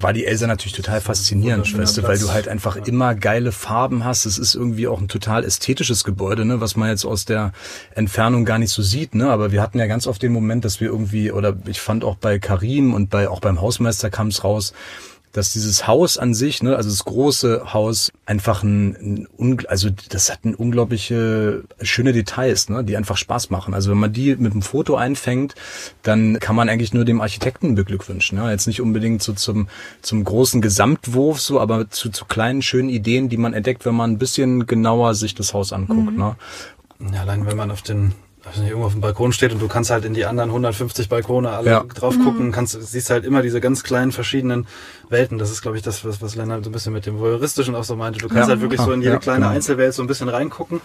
[0.00, 4.04] war die Elsa natürlich total faszinierend, weißt du, weil du halt einfach immer geile Farben
[4.04, 4.26] hast.
[4.26, 7.52] Es ist irgendwie auch ein total ästhetisches Gebäude, ne, was man jetzt aus der
[7.94, 10.80] Entfernung gar nicht so sieht, ne, aber wir hatten ja ganz oft den Moment, dass
[10.80, 14.44] wir irgendwie oder ich fand auch bei Karim und bei auch beim Hausmeister kam es
[14.44, 14.74] raus,
[15.34, 20.30] dass dieses Haus an sich, ne, also das große Haus, einfach ein, ein also das
[20.30, 23.74] hat ein unglaubliche schöne Details, ne, die einfach Spaß machen.
[23.74, 25.56] Also wenn man die mit einem Foto einfängt,
[26.02, 28.38] dann kann man eigentlich nur dem Architekten beglückwünschen.
[28.38, 29.68] Ja, jetzt nicht unbedingt so zum
[30.02, 34.12] zum großen Gesamtwurf so, aber zu, zu kleinen schönen Ideen, die man entdeckt, wenn man
[34.12, 36.12] ein bisschen genauer sich das Haus anguckt.
[36.12, 36.16] Mhm.
[36.18, 36.36] Ne?
[37.12, 38.14] Ja, allein wenn man auf den
[38.44, 41.08] also nicht, irgendwo auf dem Balkon steht und du kannst halt in die anderen 150
[41.08, 41.84] Balkone alle ja.
[41.84, 42.52] drauf gucken, mhm.
[42.52, 44.66] kannst, siehst halt immer diese ganz kleinen verschiedenen
[45.08, 45.38] Welten.
[45.38, 47.84] Das ist, glaube ich, das, was, was Lennart so ein bisschen mit dem Voyeuristischen auch
[47.84, 48.18] so meinte.
[48.18, 48.48] Du kannst ja.
[48.48, 49.54] halt wirklich so in jede ja, kleine genau.
[49.54, 50.82] Einzelwelt so ein bisschen reingucken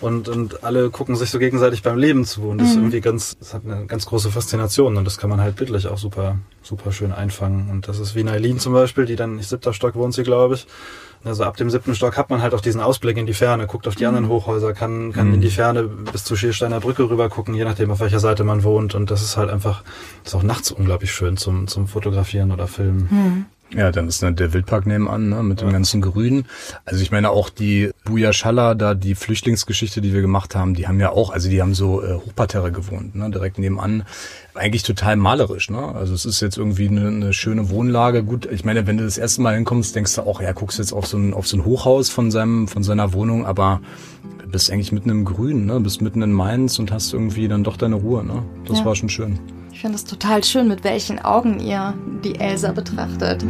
[0.00, 2.42] und, und alle gucken sich so gegenseitig beim Leben zu.
[2.42, 2.72] Und das mhm.
[2.72, 5.88] ist irgendwie ganz, das hat eine ganz große Faszination und das kann man halt bildlich
[5.88, 7.70] auch super, super schön einfangen.
[7.70, 10.54] Und das ist wie Nailin zum Beispiel, die dann, nicht siebter Stock wohnt sie, glaube
[10.54, 10.66] ich,
[11.24, 13.86] also ab dem siebten Stock hat man halt auch diesen Ausblick in die Ferne, guckt
[13.86, 14.30] auf die anderen mhm.
[14.30, 15.34] Hochhäuser, kann, kann mhm.
[15.34, 18.62] in die Ferne bis zur Schiersteiner Brücke rüber gucken, je nachdem, auf welcher Seite man
[18.62, 18.94] wohnt.
[18.94, 19.82] Und das ist halt einfach,
[20.24, 23.08] das ist auch nachts unglaublich schön zum, zum Fotografieren oder Filmen.
[23.10, 23.46] Mhm.
[23.72, 25.68] Ja, dann ist ne, der Wildpark nebenan, ne, mit ja.
[25.68, 26.44] dem ganzen Grün.
[26.84, 30.88] Also ich meine auch die Buja Shalla, da die Flüchtlingsgeschichte, die wir gemacht haben, die
[30.88, 34.04] haben ja auch, also die haben so äh, Hochparterre gewohnt, ne, direkt nebenan.
[34.54, 35.94] Eigentlich total malerisch, ne?
[35.94, 38.24] Also es ist jetzt irgendwie eine, eine schöne Wohnlage.
[38.24, 40.92] Gut, ich meine, wenn du das erste Mal hinkommst, denkst du auch, ja, guckst jetzt
[40.92, 43.80] auf so ein, auf so ein Hochhaus von seinem, von seiner Wohnung, aber
[44.50, 45.78] bist eigentlich mitten im Grün, ne?
[45.78, 48.42] Bist mitten in Mainz und hast irgendwie dann doch deine Ruhe, ne?
[48.66, 48.84] Das ja.
[48.84, 49.38] war schon schön.
[49.80, 53.42] Ich finde es total schön, mit welchen Augen ihr die Elsa betrachtet.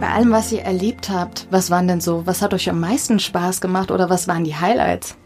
[0.00, 3.20] Bei allem, was ihr erlebt habt, was waren denn so, was hat euch am meisten
[3.20, 5.16] Spaß gemacht oder was waren die Highlights?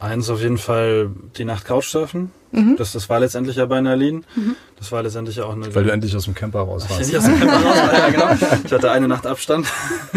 [0.00, 2.30] Eins auf jeden Fall die Nacht Couchsurfen.
[2.52, 2.76] Mhm.
[2.76, 4.24] Das, das war letztendlich ja bei Nerlin.
[4.34, 4.56] Mhm.
[4.78, 5.72] Das war letztendlich ja auch eine.
[5.74, 7.02] Weil du endlich aus dem Camper raus warst.
[7.02, 8.60] Endlich aus dem Camper raus war, ja, genau.
[8.64, 9.66] Ich hatte eine Nacht Abstand.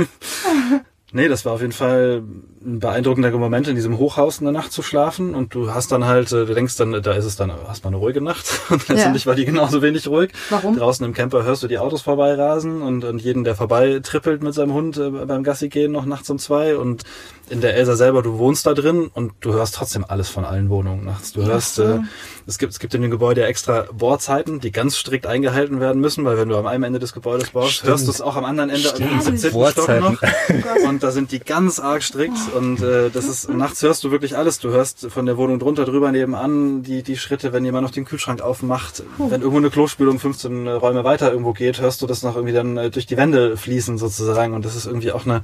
[1.15, 2.23] Nee, das war auf jeden Fall
[2.65, 5.35] ein beeindruckender Moment, in diesem Hochhaus in der Nacht zu schlafen.
[5.35, 7.89] Und du hast dann halt, äh, du denkst dann, da ist es dann, hast mal
[7.89, 8.45] eine ruhige Nacht.
[8.69, 9.29] Und letztendlich ja.
[9.29, 10.31] war die genauso wenig ruhig.
[10.49, 10.77] Warum?
[10.77, 14.53] Draußen im Camper hörst du die Autos vorbeirasen und, und jeden, der vorbei trippelt mit
[14.53, 16.77] seinem Hund äh, beim Gassi gehen noch nachts um zwei.
[16.77, 17.03] Und
[17.49, 20.69] in der Elsa selber, du wohnst da drin und du hörst trotzdem alles von allen
[20.69, 21.33] Wohnungen nachts.
[21.33, 21.99] Du hörst, äh,
[22.47, 26.01] es gibt, es gibt in dem Gebäude ja extra Bohrzeiten, die ganz strikt eingehalten werden
[26.01, 27.89] müssen, weil wenn du am einen Ende des Gebäudes baust, Stimmt.
[27.89, 29.11] hörst du es auch am anderen Ende Stimmt.
[29.11, 29.51] im 17.
[29.51, 30.21] Stock noch.
[30.87, 34.37] und da sind die ganz arg strikt und äh, das ist, nachts hörst du wirklich
[34.37, 34.59] alles.
[34.59, 38.05] Du hörst von der Wohnung drunter drüber nebenan die, die Schritte, wenn jemand noch den
[38.05, 39.03] Kühlschrank aufmacht.
[39.17, 42.77] Wenn irgendwo eine Klospülung 15 Räume weiter irgendwo geht, hörst du das noch irgendwie dann
[42.77, 45.41] äh, durch die Wände fließen sozusagen und das ist irgendwie auch eine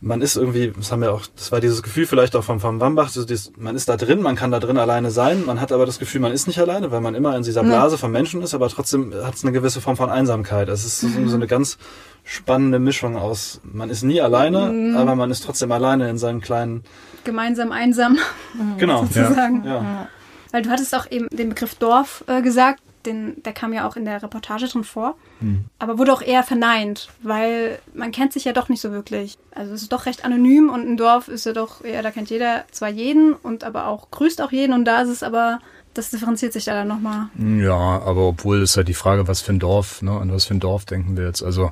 [0.00, 2.80] man ist irgendwie, das haben wir auch, das war dieses Gefühl vielleicht auch vom, vom
[2.80, 5.72] Wambach, so dieses, man ist da drin, man kann da drin alleine sein, man hat
[5.72, 8.42] aber das Gefühl, man ist nicht alleine, weil man immer in dieser Blase von Menschen
[8.42, 10.68] ist, aber trotzdem hat es eine gewisse Form von Einsamkeit.
[10.68, 11.78] Es ist so, so eine ganz
[12.26, 14.96] spannende Mischung aus, man ist nie alleine, mhm.
[14.96, 16.82] aber man ist trotzdem alleine in seinem kleinen...
[17.24, 18.18] Gemeinsam einsam.
[18.78, 19.04] Genau.
[19.04, 19.64] sozusagen.
[19.64, 19.82] Ja.
[19.82, 20.08] ja.
[20.50, 23.96] Weil du hattest auch eben den Begriff Dorf äh, gesagt, den, der kam ja auch
[23.96, 25.66] in der Reportage drin vor, mhm.
[25.78, 29.38] aber wurde auch eher verneint, weil man kennt sich ja doch nicht so wirklich.
[29.54, 32.30] Also es ist doch recht anonym und ein Dorf ist ja doch, ja, da kennt
[32.30, 35.60] jeder zwar jeden und aber auch grüßt auch jeden und da ist es aber,
[35.94, 37.28] das differenziert sich da dann nochmal.
[37.38, 40.54] Ja, aber obwohl ist halt die Frage, was für ein Dorf, ne, an was für
[40.54, 41.42] ein Dorf denken wir jetzt?
[41.42, 41.70] Also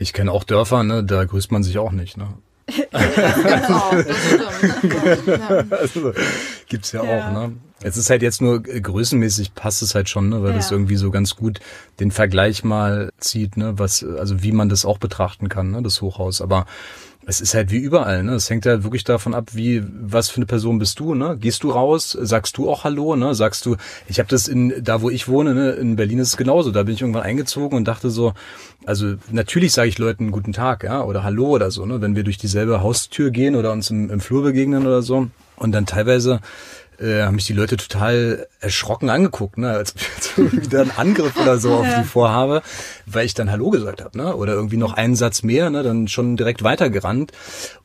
[0.00, 2.28] ich kenne auch Dörfer, ne, da grüßt man sich auch nicht, ne?
[2.90, 5.72] genau, das stimmt.
[5.72, 6.12] also,
[6.68, 7.52] gibt's ja, ja, auch, ne?
[7.82, 10.56] Es ist halt jetzt nur äh, größenmäßig passt es halt schon, ne, weil ja.
[10.56, 11.60] das irgendwie so ganz gut
[11.98, 16.00] den Vergleich mal zieht, ne, was, also wie man das auch betrachten kann, ne, das
[16.00, 16.40] Hochhaus.
[16.40, 16.64] Aber
[17.26, 18.32] es ist halt wie überall, ne?
[18.32, 21.36] Es hängt halt wirklich davon ab, wie was für eine Person bist du, ne?
[21.38, 23.34] Gehst du raus, sagst du auch Hallo, ne?
[23.34, 23.76] Sagst du,
[24.08, 25.72] ich habe das in da, wo ich wohne, ne?
[25.72, 26.70] In Berlin ist es genauso.
[26.70, 28.32] Da bin ich irgendwann eingezogen und dachte so,
[28.86, 32.00] also natürlich sage ich Leuten guten Tag, ja, oder Hallo oder so, ne?
[32.00, 35.28] Wenn wir durch dieselbe Haustür gehen oder uns im, im Flur begegnen oder so.
[35.56, 36.40] Und dann teilweise
[37.00, 39.94] äh, haben mich die Leute total erschrocken angeguckt, ne, als
[40.36, 42.62] ob ich wieder einen Angriff oder so auf die vorhabe,
[43.06, 46.08] weil ich dann Hallo gesagt habe, ne, oder irgendwie noch einen Satz mehr, ne, dann
[46.08, 47.32] schon direkt weitergerannt.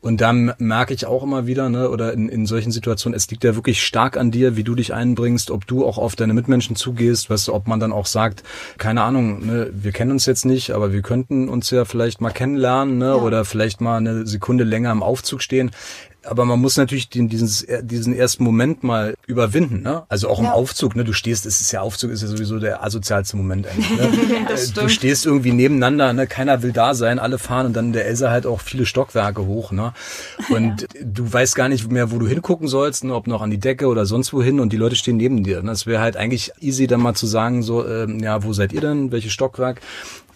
[0.00, 3.44] Und dann merke ich auch immer wieder, ne, oder in, in solchen Situationen, es liegt
[3.44, 6.76] ja wirklich stark an dir, wie du dich einbringst, ob du auch auf deine Mitmenschen
[6.76, 8.42] zugehst, weißt du, ob man dann auch sagt,
[8.78, 12.30] keine Ahnung, ne, wir kennen uns jetzt nicht, aber wir könnten uns ja vielleicht mal
[12.30, 13.14] kennenlernen, ne, ja.
[13.14, 15.70] oder vielleicht mal eine Sekunde länger im Aufzug stehen
[16.26, 17.48] aber man muss natürlich den, diesen,
[17.86, 20.04] diesen ersten Moment mal überwinden, ne?
[20.08, 20.52] Also auch im ja.
[20.52, 21.04] Aufzug, ne?
[21.04, 23.90] Du stehst, es ist ja Aufzug ist ja sowieso der asozialste Moment eigentlich.
[23.90, 24.08] Ne?
[24.74, 26.26] du stehst irgendwie nebeneinander, ne?
[26.26, 29.72] Keiner will da sein, alle fahren und dann der Elsa halt auch viele Stockwerke hoch,
[29.72, 29.92] ne?
[30.50, 30.88] Und ja.
[31.04, 33.14] du weißt gar nicht mehr, wo du hingucken sollst, ne?
[33.14, 35.62] ob noch an die Decke oder sonst wohin und die Leute stehen neben dir.
[35.62, 35.70] Ne?
[35.70, 38.80] Das wäre halt eigentlich easy, dann mal zu sagen, so, ähm, ja, wo seid ihr
[38.80, 39.12] denn?
[39.12, 39.80] Welches Stockwerk?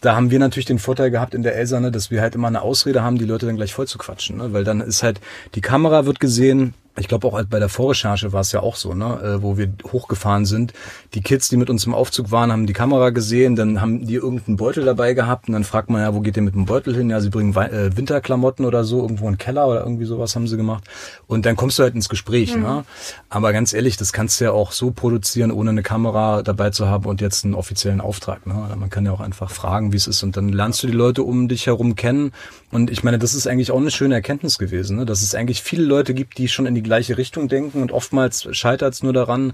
[0.01, 2.49] Da haben wir natürlich den Vorteil gehabt in der Elsa, ne, dass wir halt immer
[2.49, 4.39] eine Ausrede haben, die Leute dann gleich voll zu quatschen.
[4.39, 4.53] Ne?
[4.53, 5.21] Weil dann ist halt,
[5.55, 8.95] die Kamera wird gesehen, ich glaube auch bei der Vorrecherche war es ja auch so,
[8.95, 10.73] ne, äh, wo wir hochgefahren sind.
[11.15, 14.15] Die Kids, die mit uns im Aufzug waren, haben die Kamera gesehen, dann haben die
[14.15, 16.95] irgendeinen Beutel dabei gehabt und dann fragt man ja, wo geht ihr mit dem Beutel
[16.95, 17.11] hin?
[17.11, 20.47] Ja, sie bringen äh, Winterklamotten oder so, irgendwo in den Keller oder irgendwie sowas haben
[20.47, 20.85] sie gemacht.
[21.27, 22.63] Und dann kommst du halt ins Gespräch, mhm.
[22.63, 22.85] ne?
[23.29, 26.89] Aber ganz ehrlich, das kannst du ja auch so produzieren, ohne eine Kamera dabei zu
[26.89, 28.47] haben und jetzt einen offiziellen Auftrag.
[28.47, 28.55] Ne?
[28.77, 31.23] Man kann ja auch einfach fragen, wie es ist und dann lernst du die Leute
[31.23, 32.33] um dich herum kennen.
[32.71, 35.07] Und ich meine, das ist eigentlich auch eine schöne Erkenntnis gewesen, ne?
[35.07, 38.49] dass es eigentlich viele Leute gibt, die schon in die gleiche Richtung denken und oftmals
[38.51, 39.53] scheitert es nur daran,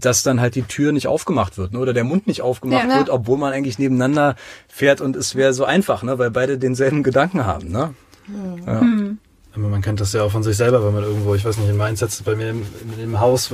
[0.00, 1.80] dass dann halt die Tür nicht aufgemacht wird ne?
[1.80, 2.94] oder der Mund nicht aufgemacht ja, ne?
[3.00, 4.36] wird, obwohl man eigentlich nebeneinander
[4.68, 6.18] fährt und es wäre so einfach, ne?
[6.18, 7.68] weil beide denselben Gedanken haben.
[7.70, 7.92] Ne?
[8.26, 8.62] Mhm.
[8.66, 8.80] Ja.
[8.80, 9.18] Mhm.
[9.56, 11.76] Man kennt das ja auch von sich selber, wenn man irgendwo, ich weiß nicht, in
[11.76, 12.62] Mainz sitzt, bei mir im,
[13.02, 13.50] im Haus,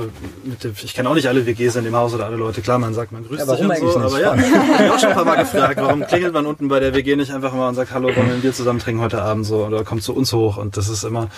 [0.63, 2.93] dem, ich kenne auch nicht alle WGs in dem Haus oder alle Leute, klar, man
[2.93, 5.15] sagt, man grüßt ja, warum sich und so, aber ja, ich habe auch schon ein
[5.15, 7.91] paar Mal gefragt, warum klingelt man unten bei der WG nicht einfach mal und sagt,
[7.91, 10.87] hallo, wollen wir zusammen trinken heute Abend so oder kommt zu uns hoch und das
[10.87, 11.29] ist immer,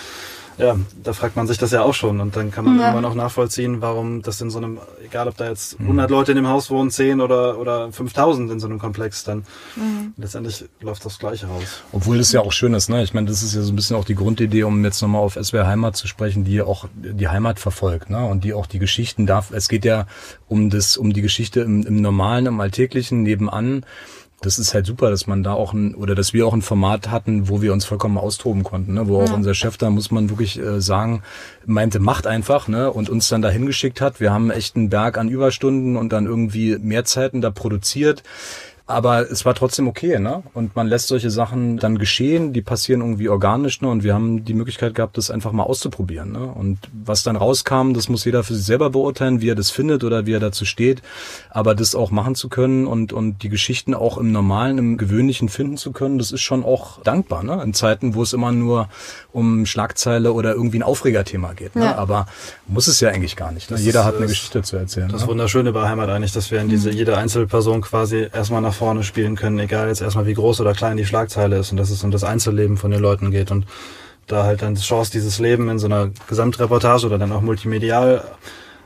[0.58, 2.90] ja, da fragt man sich das ja auch schon und dann kann man ja.
[2.90, 6.14] immer noch nachvollziehen, warum das in so einem, egal ob da jetzt 100 mhm.
[6.14, 9.44] Leute in dem Haus wohnen, 10 oder, oder 5000 in so einem Komplex, dann
[9.76, 10.14] mhm.
[10.16, 11.82] letztendlich läuft das Gleiche raus.
[11.92, 13.02] Obwohl das ja auch schön ist, ne?
[13.04, 15.38] Ich meine, das ist ja so ein bisschen auch die Grundidee, um jetzt nochmal auf
[15.40, 18.24] SWR Heimat zu sprechen, die auch die Heimat verfolgt, ne?
[18.24, 20.06] Und die auch die Geschichten darf, es geht ja
[20.48, 23.84] um das, um die Geschichte im, im Normalen, im Alltäglichen nebenan
[24.40, 27.10] das ist halt super, dass man da auch ein, oder dass wir auch ein Format
[27.10, 29.08] hatten, wo wir uns vollkommen austoben konnten, ne?
[29.08, 31.22] wo auch unser Chef da, muss man wirklich äh, sagen,
[31.66, 32.92] meinte, macht einfach, ne?
[32.92, 34.20] Und uns dann dahin geschickt hat.
[34.20, 38.22] Wir haben echt einen Berg an Überstunden und dann irgendwie mehr Zeiten da produziert.
[38.88, 40.42] Aber es war trotzdem okay, ne?
[40.54, 43.88] Und man lässt solche Sachen dann geschehen, die passieren irgendwie organisch, ne?
[43.88, 46.46] Und wir haben die Möglichkeit gehabt, das einfach mal auszuprobieren, ne?
[46.46, 50.04] Und was dann rauskam, das muss jeder für sich selber beurteilen, wie er das findet
[50.04, 51.02] oder wie er dazu steht.
[51.50, 55.50] Aber das auch machen zu können und, und die Geschichten auch im Normalen, im Gewöhnlichen
[55.50, 57.62] finden zu können, das ist schon auch dankbar, ne?
[57.62, 58.88] In Zeiten, wo es immer nur
[59.32, 61.84] um Schlagzeile oder irgendwie ein Aufregerthema geht, ne?
[61.84, 61.96] Ja.
[61.96, 62.26] Aber
[62.66, 63.76] muss es ja eigentlich gar nicht, ne?
[63.76, 65.10] Jeder hat eine Geschichte zu erzählen.
[65.10, 65.28] Das ne?
[65.28, 66.96] Wunderschöne bei Heimat eigentlich, dass wir in diese, mhm.
[66.96, 70.96] jede Einzelperson quasi erstmal nach vorne spielen können, egal jetzt erstmal wie groß oder klein
[70.96, 73.66] die Schlagzeile ist und dass es um das Einzelleben von den Leuten geht und
[74.26, 78.24] da halt dann die Chance, dieses Leben in so einer Gesamtreportage oder dann auch multimedial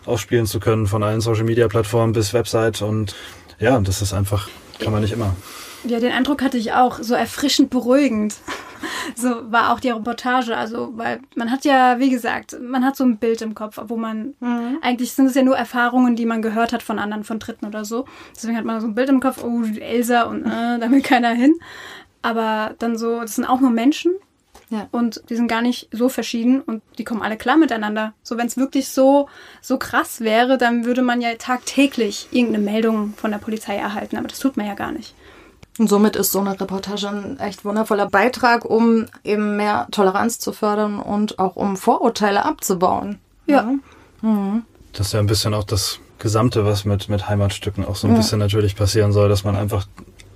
[0.07, 3.14] ausspielen zu können, von allen Social Media Plattformen bis Website und
[3.61, 4.48] ja, das ist einfach,
[4.81, 5.37] kann man nicht immer.
[5.84, 8.34] Ja, den Eindruck hatte ich auch, so erfrischend beruhigend.
[9.14, 10.56] So war auch die Reportage.
[10.56, 13.96] Also, weil man hat ja, wie gesagt, man hat so ein Bild im Kopf, wo
[13.96, 14.78] man, mhm.
[14.80, 17.84] eigentlich sind es ja nur Erfahrungen, die man gehört hat von anderen, von Dritten oder
[17.84, 18.06] so.
[18.34, 21.30] Deswegen hat man so ein Bild im Kopf, oh, Elsa und äh, da will keiner
[21.30, 21.54] hin.
[22.22, 24.14] Aber dann so, das sind auch nur Menschen.
[24.70, 24.88] Ja.
[24.90, 28.14] Und die sind gar nicht so verschieden und die kommen alle klar miteinander.
[28.22, 29.28] So, wenn es wirklich so,
[29.60, 34.16] so krass wäre, dann würde man ja tagtäglich irgendeine Meldung von der Polizei erhalten.
[34.16, 35.14] Aber das tut man ja gar nicht.
[35.78, 40.52] Und somit ist so eine Reportage ein echt wundervoller Beitrag, um eben mehr Toleranz zu
[40.52, 43.18] fördern und auch um Vorurteile abzubauen.
[43.46, 43.72] Ja.
[44.20, 44.62] Mhm.
[44.92, 48.12] Das ist ja ein bisschen auch das Gesamte, was mit, mit Heimatstücken auch so ein
[48.12, 48.18] ja.
[48.18, 49.87] bisschen natürlich passieren soll, dass man einfach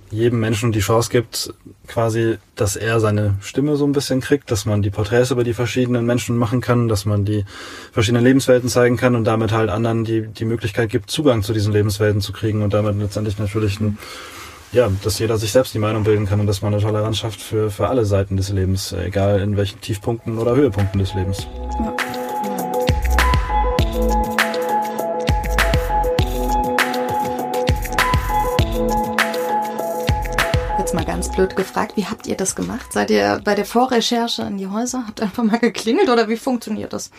[0.09, 1.53] jedem Menschen die Chance gibt,
[1.87, 5.53] quasi, dass er seine Stimme so ein bisschen kriegt, dass man die Porträts über die
[5.53, 7.45] verschiedenen Menschen machen kann, dass man die
[7.91, 11.73] verschiedenen Lebenswelten zeigen kann und damit halt anderen die, die Möglichkeit gibt, Zugang zu diesen
[11.73, 13.97] Lebenswelten zu kriegen und damit letztendlich natürlich ein
[14.71, 17.41] ja, dass jeder sich selbst die Meinung bilden kann und dass man eine Toleranz schafft
[17.41, 21.47] für, für alle Seiten des Lebens, egal in welchen Tiefpunkten oder Höhepunkten des Lebens.
[30.77, 32.93] Jetzt mal ganz blöd gefragt, wie habt ihr das gemacht?
[32.93, 35.03] Seid ihr bei der Vorrecherche in die Häuser?
[35.07, 37.11] Habt ihr einfach mal geklingelt oder wie funktioniert das?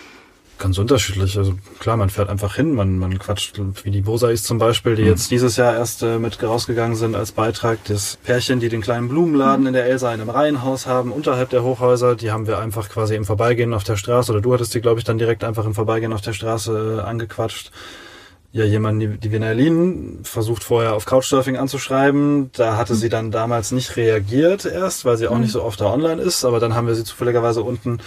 [0.59, 1.39] Ganz unterschiedlich.
[1.39, 5.03] Also klar, man fährt einfach hin, man, man quatscht, wie die Bosais zum Beispiel, die
[5.03, 5.09] mhm.
[5.09, 7.79] jetzt dieses Jahr erst äh, mit rausgegangen sind als Beitrag.
[7.85, 11.63] Das Pärchen, die den kleinen Blumenladen in der Elsa in einem Reihenhaus haben, unterhalb der
[11.63, 14.81] Hochhäuser, die haben wir einfach quasi im Vorbeigehen auf der Straße, oder du hattest die,
[14.81, 17.71] glaube ich, dann direkt einfach im Vorbeigehen auf der Straße äh, angequatscht
[18.51, 22.51] ja jemanden, die, die Vinalin versucht vorher auf Couchsurfing anzuschreiben.
[22.53, 25.43] Da hatte sie dann damals nicht reagiert erst, weil sie auch mhm.
[25.43, 26.45] nicht so oft da online ist.
[26.45, 27.99] Aber dann haben wir sie zufälligerweise unten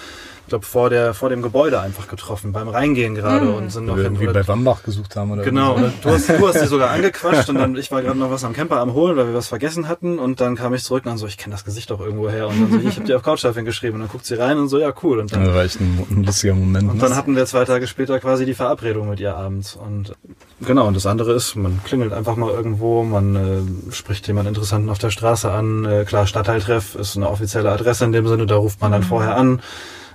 [0.48, 3.56] glaube, vor, der, vor dem Gebäude einfach getroffen, beim Reingehen gerade mhm.
[3.56, 5.92] und sind noch irgendwie bei Wambach gesucht haben oder Genau, so.
[6.02, 8.54] du hast, du hast sie sogar angequatscht und dann, ich war gerade noch was am
[8.54, 11.18] Camper am Holen, weil wir was vergessen hatten und dann kam ich zurück und dann
[11.18, 13.24] so, ich kenne das Gesicht doch irgendwo her und dann so, ich habe dir auf
[13.24, 15.20] Couchsurfing geschrieben und dann guckt sie rein und so, ja cool.
[15.20, 16.90] Und dann, das war echt ein, ein lustiger Moment.
[16.92, 20.14] Und dann hatten wir zwei Tage später quasi die Verabredung mit ihr abends und
[20.62, 24.90] genau, und das andere ist, man klingelt einfach mal irgendwo, man äh, spricht jemand Interessanten
[24.90, 28.56] auf der Straße an, äh, klar, Stadtteiltreff ist eine offizielle Adresse in dem Sinne, da
[28.56, 29.06] ruft man dann mhm.
[29.06, 29.62] vorher an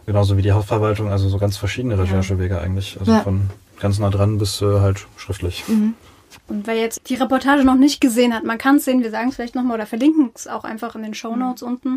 [0.07, 2.97] Genauso wie die Hausverwaltung, also so ganz verschiedene Recherchewege eigentlich.
[2.99, 3.21] Also ja.
[3.23, 5.65] von ganz nah dran bis äh, halt schriftlich.
[5.67, 5.95] Mhm.
[6.49, 9.31] Und wer jetzt die Reportage noch nicht gesehen hat, man kann es sehen, wir sagen
[9.31, 11.69] es vielleicht nochmal oder verlinken es auch einfach in den Show Notes mhm.
[11.69, 11.97] unten.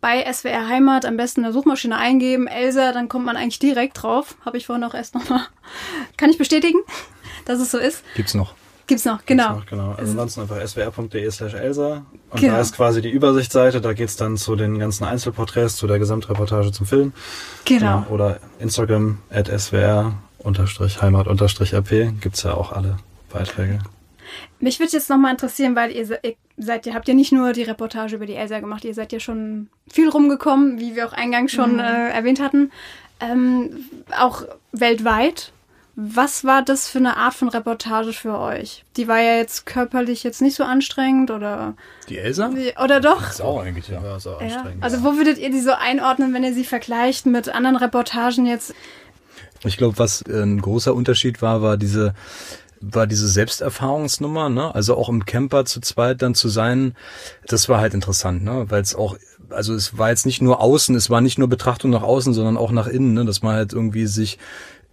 [0.00, 4.02] Bei SWR Heimat am besten in der Suchmaschine eingeben, Elsa, dann kommt man eigentlich direkt
[4.02, 4.36] drauf.
[4.44, 5.42] Habe ich vorhin auch erst nochmal.
[6.16, 6.78] Kann ich bestätigen,
[7.44, 8.02] dass es so ist?
[8.16, 8.54] Gibt's noch.
[8.92, 9.54] Gibt's noch, genau.
[9.54, 9.90] Gibt's noch, genau.
[9.92, 12.04] Also ansonsten einfach swr.de slash Elsa.
[12.28, 12.52] Und genau.
[12.52, 16.72] da ist quasi die Übersichtsseite, da geht's dann zu den ganzen Einzelporträts, zu der Gesamtreportage
[16.72, 17.14] zum Film.
[17.64, 18.02] Genau.
[18.02, 18.06] genau.
[18.10, 20.12] Oder Instagram at swr
[20.44, 22.98] heimat rp gibt's ja auch alle
[23.32, 23.78] Beiträge.
[24.60, 26.06] Mich würde jetzt nochmal interessieren, weil ihr,
[26.58, 29.20] seid, ihr habt ja nicht nur die Reportage über die Elsa gemacht, ihr seid ja
[29.20, 31.80] schon viel rumgekommen, wie wir auch eingangs schon mhm.
[31.80, 32.70] äh, erwähnt hatten.
[33.20, 33.86] Ähm,
[34.18, 35.52] auch weltweit.
[35.94, 38.84] Was war das für eine Art von Reportage für euch?
[38.96, 41.74] Die war ja jetzt körperlich jetzt nicht so anstrengend oder.
[42.08, 42.50] Die Elsa?
[42.82, 43.28] Oder doch?
[43.28, 44.02] Ist auch eigentlich, ja.
[44.02, 44.64] ja, ist auch ja.
[44.80, 48.74] Also, wo würdet ihr die so einordnen, wenn ihr sie vergleicht mit anderen Reportagen jetzt?
[49.64, 52.14] Ich glaube, was ein großer Unterschied war, war diese,
[52.80, 54.74] war diese Selbsterfahrungsnummer, ne?
[54.74, 56.96] Also auch im Camper zu zweit dann zu sein,
[57.46, 58.64] das war halt interessant, ne?
[58.70, 59.18] Weil es auch,
[59.50, 62.56] also es war jetzt nicht nur außen, es war nicht nur Betrachtung nach außen, sondern
[62.56, 63.26] auch nach innen, ne?
[63.26, 64.38] Dass man halt irgendwie sich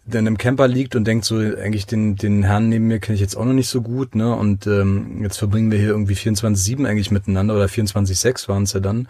[0.05, 3.21] dann im Camper liegt und denkt so, eigentlich den, den Herrn neben mir kenne ich
[3.21, 4.35] jetzt auch noch nicht so gut, ne?
[4.35, 8.79] Und ähm, jetzt verbringen wir hier irgendwie 24-7 eigentlich miteinander oder 24-6 waren es ja
[8.79, 9.07] dann.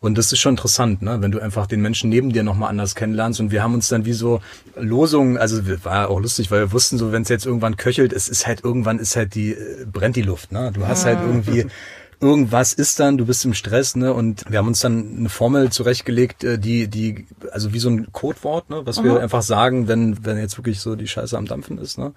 [0.00, 1.20] Und das ist schon interessant, ne?
[1.20, 3.40] Wenn du einfach den Menschen neben dir nochmal anders kennenlernst.
[3.40, 4.40] Und wir haben uns dann wie so
[4.76, 8.28] Losungen, also war auch lustig, weil wir wussten so, wenn es jetzt irgendwann köchelt, es
[8.28, 10.72] ist halt irgendwann ist halt die, äh, brennt die Luft, ne?
[10.72, 11.66] Du hast halt irgendwie
[12.20, 14.12] irgendwas ist dann, du bist im Stress, ne?
[14.12, 18.12] Und wir haben uns dann eine Formel zurechtgelegt, äh, die, die, also wie so ein
[18.12, 19.04] Codewort, ne, was Aha.
[19.04, 22.12] wir einfach sagen, wenn, wenn jetzt wirklich so die Scheiße am Dampfen ist, ne?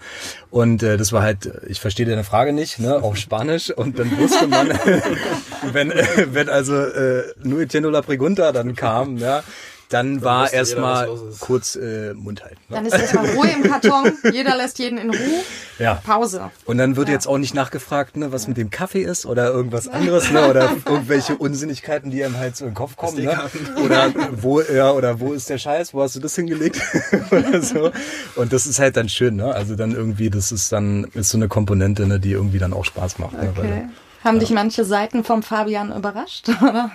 [0.49, 3.69] Und äh, das war halt, ich verstehe deine Frage nicht, ne, auf Spanisch.
[3.69, 4.69] Und dann wusste man,
[5.71, 9.43] wenn, äh, wenn also äh, la Pregunta dann kam, ja,
[9.91, 12.59] dann, dann war erstmal kurz äh, Mund halten.
[12.69, 12.75] Ne?
[12.75, 15.43] Dann ist erstmal Ruhe im Karton, jeder lässt jeden in Ruhe.
[15.79, 15.95] Ja.
[15.95, 16.51] Pause.
[16.65, 17.15] Und dann wird ja.
[17.15, 20.69] jetzt auch nicht nachgefragt, ne, was mit dem Kaffee ist oder irgendwas anderes, ne, oder
[20.85, 23.37] irgendwelche Unsinnigkeiten, die einem halt so in den Kopf kommen, ne?
[23.83, 26.81] Oder wo, ja, oder wo ist der Scheiß, wo hast du das hingelegt?
[27.31, 27.91] oder so.
[28.35, 29.53] Und das ist halt dann schön, ne?
[29.53, 32.85] Also dann irgendwie, das ist dann, ist so eine Komponente, ne, die irgendwie dann auch
[32.85, 33.33] Spaß macht.
[33.33, 33.45] Okay.
[33.45, 33.89] Ne, weil,
[34.23, 34.39] Haben ja.
[34.39, 36.91] dich manche Seiten vom Fabian überrascht, oder?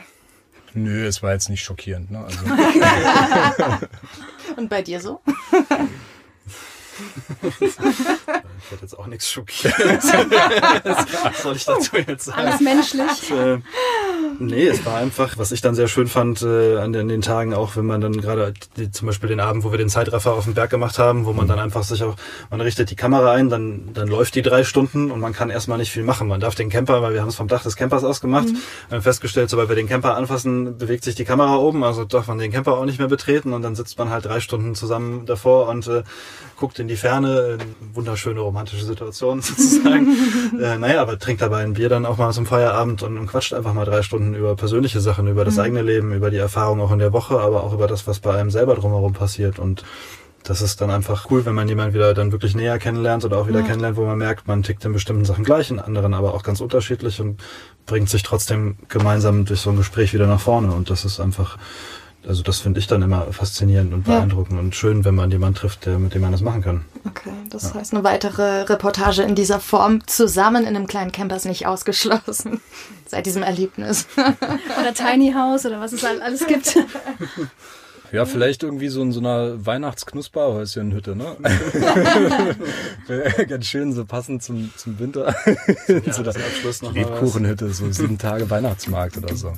[0.77, 2.11] Nö, es war jetzt nicht schockierend.
[2.11, 2.25] Ne?
[2.25, 2.39] Also.
[4.57, 5.23] Und bei dir so?
[7.59, 7.79] ich
[8.71, 9.75] hätte jetzt auch nichts schockiert.
[9.79, 12.39] Was soll ich dazu jetzt sagen?
[12.39, 13.31] Alles menschlich.
[13.31, 13.59] Äh,
[14.39, 17.55] Nee, es war einfach, was ich dann sehr schön fand äh, an, den, den Tagen,
[17.55, 18.55] auch wenn man dann gerade
[18.93, 21.49] zum Beispiel den Abend, wo wir den Zeitraffer auf dem Berg gemacht haben, wo man
[21.49, 22.17] dann einfach sich auch,
[22.51, 25.79] man richtet die Kamera ein, dann, dann läuft die drei Stunden und man kann erstmal
[25.79, 26.29] nicht viel machen.
[26.29, 28.59] Man darf den Camper, weil wir haben es vom Dach des Campers aus gemacht, mhm.
[28.91, 32.39] haben festgestellt, sobald wir den Camper anfassen, bewegt sich die Kamera oben, also darf man
[32.39, 35.69] den Camper auch nicht mehr betreten und dann sitzt man halt drei Stunden zusammen davor
[35.69, 36.03] und äh,
[36.57, 37.59] guckt in die Ferne,
[37.93, 40.17] wunderschöne romantische Situation sozusagen.
[40.61, 43.53] äh, naja, aber trinkt dabei ein Bier dann auch mal zum Feierabend und, und quatscht
[43.53, 45.61] einfach mal drei Stunden Stunden über persönliche Sachen, über das mhm.
[45.61, 48.35] eigene Leben, über die Erfahrung auch in der Woche, aber auch über das, was bei
[48.35, 49.59] einem selber drumherum passiert.
[49.59, 49.85] Und
[50.43, 53.47] das ist dann einfach cool, wenn man jemanden wieder dann wirklich näher kennenlernt oder auch
[53.47, 53.67] wieder ja.
[53.67, 56.63] kennenlernt, wo man merkt, man tickt in bestimmten Sachen gleich, in anderen aber auch ganz
[56.63, 57.43] unterschiedlich und
[57.85, 60.73] bringt sich trotzdem gemeinsam durch so ein Gespräch wieder nach vorne.
[60.73, 61.59] Und das ist einfach,
[62.27, 64.61] also das finde ich dann immer faszinierend und beeindruckend ja.
[64.61, 66.85] und schön, wenn man jemanden trifft, der, mit dem man das machen kann.
[67.07, 67.75] Okay, das ja.
[67.75, 72.61] heißt, eine weitere Reportage in dieser Form zusammen in einem kleinen Camper ist nicht ausgeschlossen.
[73.07, 74.07] Seit diesem Erlebnis.
[74.17, 76.77] oder Tiny House oder was es alles gibt.
[78.13, 81.37] Ja, vielleicht irgendwie so in so einer Weihnachtsknusperhäuschen-Hütte, ne?
[83.49, 85.35] Ganz schön, so passend zum, zum Winter.
[85.89, 89.53] Ja, so das Abschluss noch Lebkuchenhütte, so sieben Tage Weihnachtsmarkt oder so.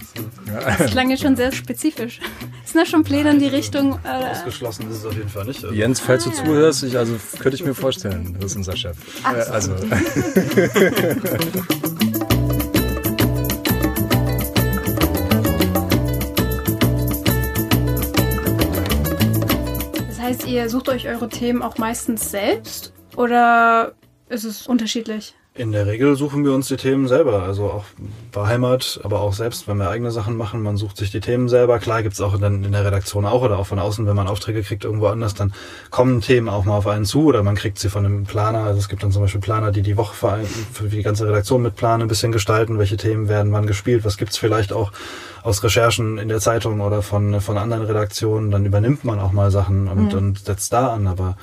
[0.47, 0.77] Ja.
[0.79, 2.21] Das klang jetzt schon sehr spezifisch.
[2.65, 3.99] Sind da schon Pläne in die Richtung?
[4.05, 5.65] Äh, Ausgeschlossen ist es auf jeden Fall nicht.
[5.65, 5.75] Also.
[5.75, 8.97] Jens, falls du zuhörst, ich, also könnte ich mir vorstellen, das ist unser Chef.
[9.23, 9.53] Ach so.
[9.53, 9.75] Also.
[20.29, 23.95] heißt, ihr sucht euch eure Themen auch meistens selbst oder
[24.29, 25.35] ist es unterschiedlich?
[25.59, 27.85] In der Regel suchen wir uns die Themen selber, also auch
[28.31, 31.49] bei Heimat, aber auch selbst, wenn wir eigene Sachen machen, man sucht sich die Themen
[31.49, 31.81] selber.
[31.81, 34.63] Klar gibt's auch dann in der Redaktion auch oder auch von außen, wenn man Aufträge
[34.63, 35.53] kriegt irgendwo anders, dann
[35.91, 38.61] kommen Themen auch mal auf einen zu oder man kriegt sie von einem Planer.
[38.61, 41.61] Also es gibt dann zum Beispiel Planer, die die Woche für, für die ganze Redaktion
[41.61, 44.93] mit planen, ein bisschen gestalten, welche Themen werden wann gespielt, was gibt's vielleicht auch
[45.43, 49.51] aus Recherchen in der Zeitung oder von, von anderen Redaktionen, dann übernimmt man auch mal
[49.51, 50.19] Sachen und, mhm.
[50.19, 51.37] und setzt da an, aber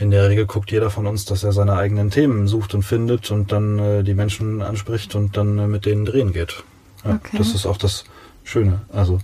[0.00, 3.30] in der Regel guckt jeder von uns, dass er seine eigenen Themen sucht und findet
[3.30, 6.64] und dann äh, die Menschen anspricht und dann äh, mit denen drehen geht.
[7.04, 7.36] Ja, okay.
[7.36, 8.04] Das ist auch das
[8.42, 8.80] Schöne.
[8.92, 9.20] Also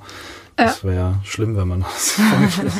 [0.56, 2.70] das wäre ja schlimm, wenn man das also,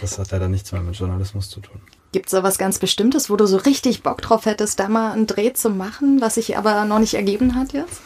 [0.00, 1.80] Das hat ja dann nichts mehr mit Journalismus zu tun.
[2.12, 5.12] Gibt es da was ganz Bestimmtes, wo du so richtig Bock drauf hättest, da mal
[5.12, 8.00] einen Dreh zu machen, was sich aber noch nicht ergeben hat jetzt?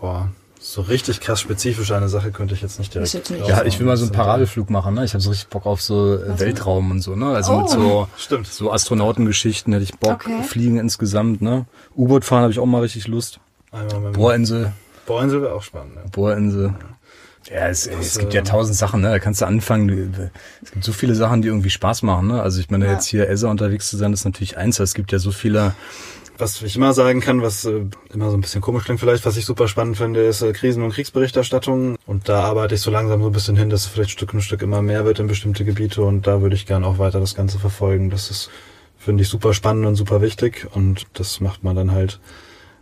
[0.00, 0.28] Boah,
[0.62, 3.12] so richtig krass spezifisch eine Sache könnte ich jetzt nicht direkt.
[3.12, 3.46] Jetzt nicht.
[3.46, 4.94] Ja, ich will mal so einen Paradeflug machen.
[4.94, 5.04] Ne?
[5.04, 7.16] Ich habe so richtig Bock auf so Was Weltraum und so.
[7.16, 7.34] Ne?
[7.34, 7.60] Also oh.
[7.60, 8.46] mit so, Stimmt.
[8.46, 10.26] so Astronautengeschichten hätte ich Bock.
[10.26, 10.42] Okay.
[10.44, 11.42] Fliegen insgesamt.
[11.42, 11.66] Ne?
[11.96, 13.40] U-Boot fahren habe ich auch mal richtig Lust.
[14.12, 14.72] Bohrinsel.
[15.06, 15.96] Bohrinsel wäre auch spannend.
[15.96, 16.02] Ne?
[16.12, 16.74] Bohrinsel.
[17.50, 19.10] Ja, es, das, es gibt ja äh, tausend Sachen, ne?
[19.10, 20.30] Da kannst du anfangen.
[20.62, 22.40] Es gibt so viele Sachen, die irgendwie Spaß machen, ne?
[22.40, 22.92] Also ich meine, ja.
[22.92, 24.78] jetzt hier Elsa unterwegs zu sein, ist natürlich eins.
[24.78, 25.74] Es gibt ja so viele
[26.42, 29.36] was ich immer sagen kann, was äh, immer so ein bisschen komisch klingt vielleicht, was
[29.36, 31.96] ich super spannend finde, ist äh, Krisen- und Kriegsberichterstattung.
[32.04, 34.40] Und da arbeite ich so langsam so ein bisschen hin, dass es vielleicht Stück für
[34.40, 36.02] Stück immer mehr wird in bestimmte Gebiete.
[36.02, 38.10] Und da würde ich gerne auch weiter das Ganze verfolgen.
[38.10, 38.50] Das ist,
[38.98, 40.66] finde ich, super spannend und super wichtig.
[40.72, 42.18] Und das macht man dann halt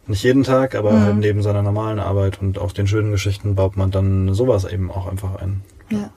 [0.07, 1.05] nicht jeden Tag, aber mhm.
[1.05, 4.91] halt neben seiner normalen Arbeit und auch den schönen Geschichten baut man dann sowas eben
[4.91, 5.61] auch einfach ein.
[5.91, 6.11] Ja.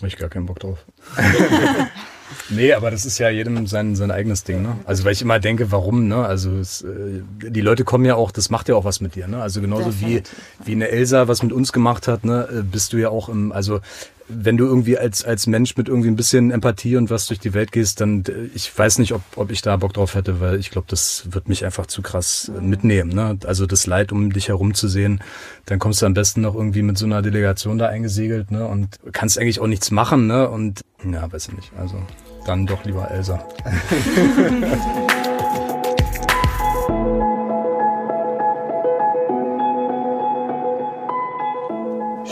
[0.00, 0.86] Hab ich gar keinen Bock drauf.
[2.50, 4.76] Nee, aber das ist ja jedem sein, sein eigenes Ding, ne?
[4.84, 6.24] Also weil ich immer denke, warum, ne?
[6.24, 9.28] Also es, äh, die Leute kommen ja auch, das macht ja auch was mit dir,
[9.28, 9.40] ne?
[9.42, 10.22] Also genauso wie,
[10.64, 13.52] wie eine Elsa was mit uns gemacht hat, ne, äh, bist du ja auch im,
[13.52, 13.80] also
[14.28, 17.54] wenn du irgendwie als, als Mensch mit irgendwie ein bisschen Empathie und was durch die
[17.54, 18.24] Welt gehst, dann
[18.54, 21.48] ich weiß nicht, ob, ob ich da Bock drauf hätte, weil ich glaube, das wird
[21.48, 23.10] mich einfach zu krass äh, mitnehmen.
[23.10, 23.38] Ne?
[23.46, 25.20] Also das Leid, um dich herum zu sehen,
[25.66, 28.66] dann kommst du am besten noch irgendwie mit so einer Delegation da eingesegelt ne?
[28.66, 30.26] und kannst eigentlich auch nichts machen.
[30.26, 30.48] Ne?
[30.48, 31.72] Und ja, weiß ich nicht.
[31.78, 32.00] Also
[32.46, 33.46] dann doch lieber Elsa.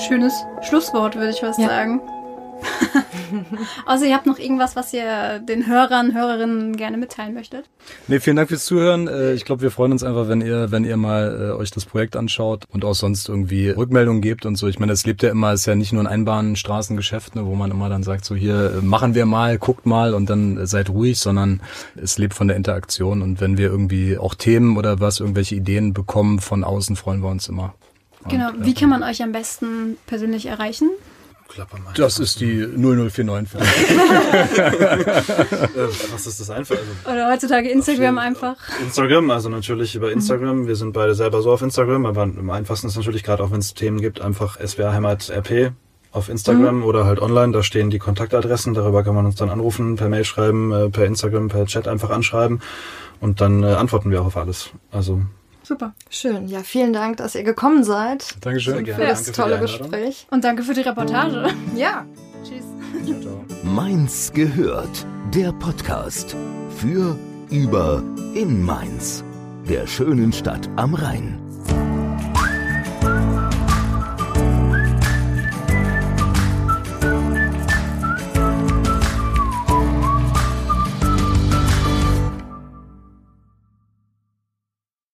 [0.06, 1.66] Schönes Schlusswort, würde ich was ja.
[1.66, 2.00] sagen.
[3.86, 7.68] also ihr habt noch irgendwas, was ihr den Hörern, Hörerinnen gerne mitteilen möchtet?
[8.06, 9.08] Nee, vielen Dank fürs Zuhören.
[9.08, 11.84] Äh, ich glaube, wir freuen uns einfach, wenn ihr, wenn ihr mal äh, euch das
[11.86, 14.68] Projekt anschaut und auch sonst irgendwie Rückmeldungen gebt und so.
[14.68, 17.56] Ich meine, es lebt ja immer, es ist ja nicht nur ein Einbahnstraßengeschäft, ne, wo
[17.56, 20.88] man immer dann sagt, so hier äh, machen wir mal, guckt mal und dann seid
[20.88, 21.60] ruhig, sondern
[21.96, 25.92] es lebt von der Interaktion und wenn wir irgendwie auch Themen oder was, irgendwelche Ideen
[25.92, 27.74] bekommen von außen, freuen wir uns immer.
[28.28, 30.90] Genau, und, wie kann man euch am besten persönlich erreichen?
[31.94, 33.60] Das ist die 0049.
[35.76, 36.76] Äh, was ist das einfach?
[36.76, 38.56] Also Oder heutzutage Instagram einfach.
[38.82, 40.66] Instagram, also natürlich über Instagram.
[40.66, 43.60] Wir sind beide selber so auf Instagram, aber am einfachsten ist natürlich gerade auch, wenn
[43.60, 45.72] es Themen gibt, einfach SWR Heimat RP
[46.12, 46.84] auf Instagram mhm.
[46.84, 47.52] oder halt online.
[47.52, 48.74] Da stehen die Kontaktadressen.
[48.74, 52.10] Darüber kann man uns dann anrufen, per Mail schreiben, äh, per Instagram, per Chat einfach
[52.10, 52.60] anschreiben
[53.20, 54.70] und dann äh, antworten wir auch auf alles.
[54.90, 55.22] Also
[55.66, 55.94] Super.
[56.10, 56.46] Schön.
[56.46, 58.36] Ja, vielen Dank, dass ihr gekommen seid.
[58.40, 58.86] Dankeschön.
[58.86, 60.28] Für das danke tolle Gespräch.
[60.30, 61.48] Und danke für die Reportage.
[61.74, 62.06] Ja.
[62.44, 62.64] Tschüss.
[63.64, 65.04] Mainz gehört.
[65.34, 66.36] Der Podcast.
[66.76, 67.18] Für,
[67.50, 68.00] über,
[68.34, 69.24] in Mainz.
[69.68, 71.45] Der schönen Stadt am Rhein.